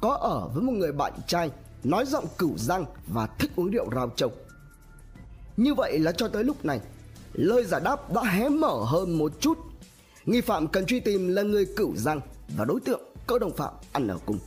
có 0.00 0.14
ở 0.14 0.48
với 0.54 0.62
một 0.62 0.72
người 0.72 0.92
bạn 0.92 1.12
trai 1.26 1.50
nói 1.84 2.04
giọng 2.06 2.26
cửu 2.38 2.58
răng 2.58 2.84
và 3.06 3.26
thích 3.26 3.50
uống 3.56 3.70
rượu 3.70 3.90
rào 3.90 4.10
trồng. 4.16 4.32
Như 5.56 5.74
vậy 5.74 5.98
là 5.98 6.12
cho 6.12 6.28
tới 6.28 6.44
lúc 6.44 6.64
này, 6.64 6.80
lời 7.32 7.64
giải 7.64 7.80
đáp 7.84 8.12
đã 8.12 8.22
hé 8.22 8.48
mở 8.48 8.84
hơn 8.86 9.18
một 9.18 9.32
chút. 9.40 9.58
Nghi 10.26 10.40
phạm 10.40 10.68
cần 10.68 10.86
truy 10.86 11.00
tìm 11.00 11.28
là 11.28 11.42
người 11.42 11.66
cửu 11.76 11.96
răng 11.96 12.20
và 12.56 12.64
đối 12.64 12.80
tượng 12.80 13.00
có 13.26 13.38
đồng 13.38 13.56
phạm 13.56 13.74
ăn 13.92 14.08
ở 14.08 14.18
cùng. 14.26 14.38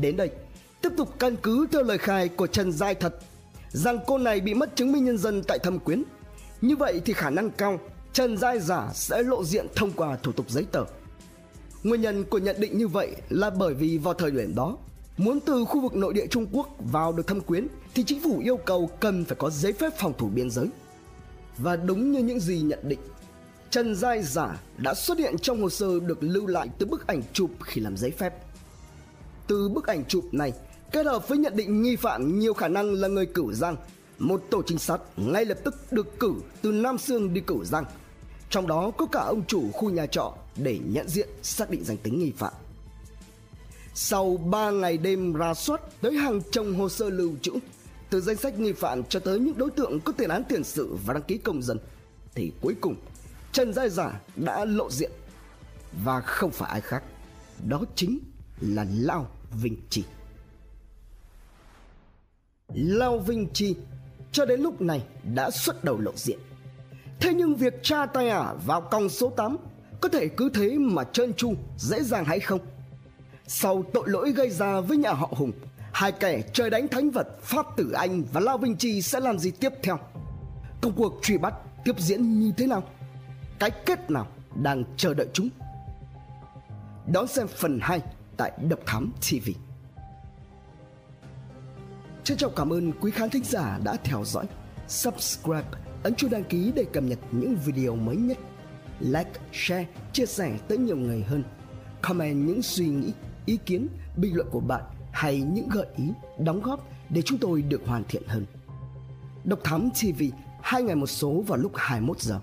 Đến 0.00 0.16
đây, 0.16 0.30
tiếp 0.82 0.90
tục 0.96 1.18
căn 1.18 1.36
cứ 1.36 1.66
theo 1.72 1.82
lời 1.82 1.98
khai 1.98 2.28
của 2.28 2.46
Trần 2.46 2.72
Giai 2.72 2.94
thật 2.94 3.18
rằng 3.68 3.98
cô 4.06 4.18
này 4.18 4.40
bị 4.40 4.54
mất 4.54 4.76
chứng 4.76 4.92
minh 4.92 5.04
nhân 5.04 5.18
dân 5.18 5.42
tại 5.48 5.58
thâm 5.58 5.78
quyến. 5.78 6.02
Như 6.60 6.76
vậy 6.76 7.00
thì 7.04 7.12
khả 7.12 7.30
năng 7.30 7.50
cao 7.50 7.78
Trần 8.12 8.36
Giai 8.36 8.60
giả 8.60 8.90
sẽ 8.94 9.22
lộ 9.22 9.44
diện 9.44 9.66
thông 9.74 9.92
qua 9.92 10.16
thủ 10.22 10.32
tục 10.32 10.50
giấy 10.50 10.66
tờ. 10.72 10.84
Nguyên 11.82 12.00
nhân 12.00 12.24
của 12.24 12.38
nhận 12.38 12.56
định 12.60 12.78
như 12.78 12.88
vậy 12.88 13.16
là 13.28 13.50
bởi 13.50 13.74
vì 13.74 13.98
vào 13.98 14.14
thời 14.14 14.30
điểm 14.30 14.54
đó 14.54 14.76
Muốn 15.18 15.40
từ 15.40 15.64
khu 15.64 15.80
vực 15.80 15.94
nội 15.94 16.14
địa 16.14 16.26
Trung 16.26 16.46
Quốc 16.52 16.68
vào 16.78 17.12
được 17.12 17.26
thâm 17.26 17.40
quyến 17.40 17.66
thì 17.94 18.04
chính 18.04 18.22
phủ 18.22 18.38
yêu 18.38 18.56
cầu 18.56 18.90
cần 19.00 19.24
phải 19.24 19.36
có 19.36 19.50
giấy 19.50 19.72
phép 19.72 19.92
phòng 19.98 20.12
thủ 20.18 20.28
biên 20.34 20.50
giới. 20.50 20.68
Và 21.58 21.76
đúng 21.76 22.12
như 22.12 22.20
những 22.20 22.40
gì 22.40 22.60
nhận 22.60 22.78
định, 22.82 22.98
Trần 23.70 23.96
Giai 23.96 24.22
Giả 24.22 24.60
đã 24.76 24.94
xuất 24.94 25.18
hiện 25.18 25.38
trong 25.38 25.62
hồ 25.62 25.70
sơ 25.70 26.00
được 26.00 26.22
lưu 26.22 26.46
lại 26.46 26.68
từ 26.78 26.86
bức 26.86 27.06
ảnh 27.06 27.22
chụp 27.32 27.50
khi 27.60 27.80
làm 27.80 27.96
giấy 27.96 28.10
phép. 28.10 28.34
Từ 29.46 29.68
bức 29.68 29.86
ảnh 29.86 30.04
chụp 30.04 30.24
này, 30.32 30.52
kết 30.92 31.06
hợp 31.06 31.28
với 31.28 31.38
nhận 31.38 31.56
định 31.56 31.82
nghi 31.82 31.96
phạm 31.96 32.38
nhiều 32.38 32.54
khả 32.54 32.68
năng 32.68 32.92
là 32.92 33.08
người 33.08 33.26
cửu 33.26 33.52
giang, 33.52 33.76
một 34.18 34.42
tổ 34.50 34.62
trinh 34.66 34.78
sát 34.78 35.00
ngay 35.16 35.44
lập 35.44 35.58
tức 35.64 35.92
được 35.92 36.20
cử 36.20 36.34
từ 36.62 36.72
Nam 36.72 36.98
Sương 36.98 37.34
đi 37.34 37.40
cửu 37.40 37.64
giang. 37.64 37.84
Trong 38.50 38.66
đó 38.66 38.90
có 38.90 39.06
cả 39.06 39.20
ông 39.20 39.42
chủ 39.46 39.70
khu 39.72 39.90
nhà 39.90 40.06
trọ 40.06 40.34
để 40.56 40.78
nhận 40.88 41.08
diện 41.08 41.28
xác 41.42 41.70
định 41.70 41.84
danh 41.84 41.96
tính 41.96 42.18
nghi 42.18 42.32
phạm. 42.36 42.52
Sau 43.94 44.36
3 44.36 44.70
ngày 44.70 44.98
đêm 44.98 45.32
ra 45.32 45.54
soát 45.54 45.80
tới 46.00 46.16
hàng 46.16 46.40
trăm 46.50 46.74
hồ 46.74 46.88
sơ 46.88 47.10
lưu 47.10 47.32
trữ, 47.42 47.52
từ 48.10 48.20
danh 48.20 48.36
sách 48.36 48.58
nghi 48.58 48.72
phạm 48.72 49.04
cho 49.04 49.20
tới 49.20 49.38
những 49.38 49.58
đối 49.58 49.70
tượng 49.70 50.00
có 50.00 50.12
tiền 50.12 50.28
án 50.28 50.44
tiền 50.48 50.64
sự 50.64 50.96
và 51.06 51.14
đăng 51.14 51.22
ký 51.22 51.38
công 51.38 51.62
dân, 51.62 51.78
thì 52.34 52.52
cuối 52.60 52.74
cùng 52.80 52.96
Trần 53.52 53.72
Gia 53.72 53.88
Giả 53.88 54.20
đã 54.36 54.64
lộ 54.64 54.90
diện 54.90 55.10
và 56.04 56.20
không 56.20 56.50
phải 56.50 56.70
ai 56.70 56.80
khác, 56.80 57.02
đó 57.68 57.80
chính 57.94 58.18
là 58.60 58.86
Lao 58.90 59.26
Vinh 59.62 59.76
Chi. 59.90 60.04
Lao 62.74 63.18
Vinh 63.18 63.48
Chi 63.52 63.76
cho 64.32 64.44
đến 64.44 64.60
lúc 64.60 64.80
này 64.80 65.04
đã 65.34 65.50
xuất 65.50 65.84
đầu 65.84 65.98
lộ 65.98 66.12
diện. 66.16 66.38
Thế 67.20 67.34
nhưng 67.34 67.54
việc 67.54 67.74
tra 67.82 68.06
tay 68.06 68.28
ả 68.28 68.54
vào 68.66 68.80
còng 68.80 69.08
số 69.08 69.30
8 69.30 69.56
có 70.00 70.08
thể 70.08 70.28
cứ 70.28 70.50
thế 70.54 70.78
mà 70.78 71.04
trơn 71.04 71.34
tru 71.34 71.54
dễ 71.78 72.02
dàng 72.02 72.24
hay 72.24 72.40
không? 72.40 72.60
Sau 73.46 73.84
tội 73.92 74.04
lỗi 74.06 74.32
gây 74.32 74.50
ra 74.50 74.80
với 74.80 74.96
nhà 74.96 75.12
họ 75.12 75.28
Hùng, 75.36 75.52
hai 75.92 76.12
kẻ 76.12 76.42
trời 76.52 76.70
đánh 76.70 76.88
thánh 76.88 77.10
vật 77.10 77.26
Pháp 77.42 77.66
Tử 77.76 77.92
Anh 77.92 78.22
và 78.32 78.40
Lao 78.40 78.58
Vinh 78.58 78.76
Chi 78.76 79.02
sẽ 79.02 79.20
làm 79.20 79.38
gì 79.38 79.50
tiếp 79.50 79.72
theo? 79.82 79.98
Công 80.80 80.92
cuộc 80.92 81.18
truy 81.22 81.38
bắt 81.38 81.54
tiếp 81.84 81.98
diễn 81.98 82.40
như 82.40 82.52
thế 82.56 82.66
nào? 82.66 82.82
Cái 83.58 83.70
kết 83.86 84.10
nào 84.10 84.26
đang 84.62 84.84
chờ 84.96 85.14
đợi 85.14 85.26
chúng? 85.32 85.48
Đón 87.12 87.26
xem 87.26 87.46
phần 87.48 87.78
2 87.82 88.00
tại 88.36 88.52
Độc 88.68 88.80
Thám 88.86 89.12
TV. 89.20 89.50
Trân 92.24 92.38
trọng 92.38 92.52
cảm 92.56 92.72
ơn 92.72 92.92
quý 93.00 93.10
khán 93.10 93.30
thính 93.30 93.44
giả 93.44 93.78
đã 93.84 93.96
theo 94.04 94.24
dõi. 94.24 94.44
Subscribe, 94.88 95.68
ấn 96.02 96.14
chuông 96.14 96.30
đăng 96.30 96.44
ký 96.44 96.72
để 96.74 96.84
cập 96.92 97.04
nhật 97.04 97.18
những 97.32 97.56
video 97.64 97.96
mới 97.96 98.16
nhất. 98.16 98.38
Like, 99.00 99.30
share, 99.52 99.86
chia 100.12 100.26
sẻ 100.26 100.58
tới 100.68 100.78
nhiều 100.78 100.96
người 100.96 101.22
hơn. 101.22 101.44
Comment 102.02 102.46
những 102.46 102.62
suy 102.62 102.86
nghĩ 102.86 103.12
ý 103.46 103.58
kiến, 103.66 103.88
bình 104.16 104.36
luận 104.36 104.48
của 104.50 104.60
bạn 104.60 104.82
hay 105.12 105.40
những 105.40 105.68
gợi 105.68 105.86
ý, 105.96 106.04
đóng 106.38 106.62
góp 106.62 106.88
để 107.10 107.22
chúng 107.22 107.38
tôi 107.38 107.62
được 107.62 107.82
hoàn 107.86 108.04
thiện 108.08 108.22
hơn. 108.26 108.46
Độc 109.44 109.58
Thám 109.64 109.90
TV 109.90 110.22
hai 110.62 110.82
ngày 110.82 110.96
một 110.96 111.06
số 111.06 111.44
vào 111.46 111.58
lúc 111.58 111.72
21 111.74 112.20
giờ. 112.20 112.40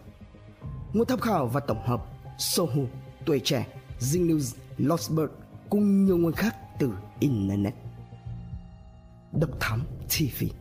Nguồn 0.94 1.06
tham 1.06 1.20
khảo 1.20 1.48
và 1.48 1.60
tổng 1.60 1.88
hợp 1.88 2.06
Sohu, 2.38 2.88
Tuổi 3.26 3.42
Trẻ, 3.44 3.68
Zing 4.00 4.28
News, 4.28 4.56
Lostberg 4.78 5.32
cùng 5.70 6.06
nhiều 6.06 6.18
nguồn 6.18 6.34
khác 6.34 6.56
từ 6.80 6.92
Internet. 7.20 7.74
Độc 9.32 9.50
Thám 9.60 9.82
TV 10.08 10.61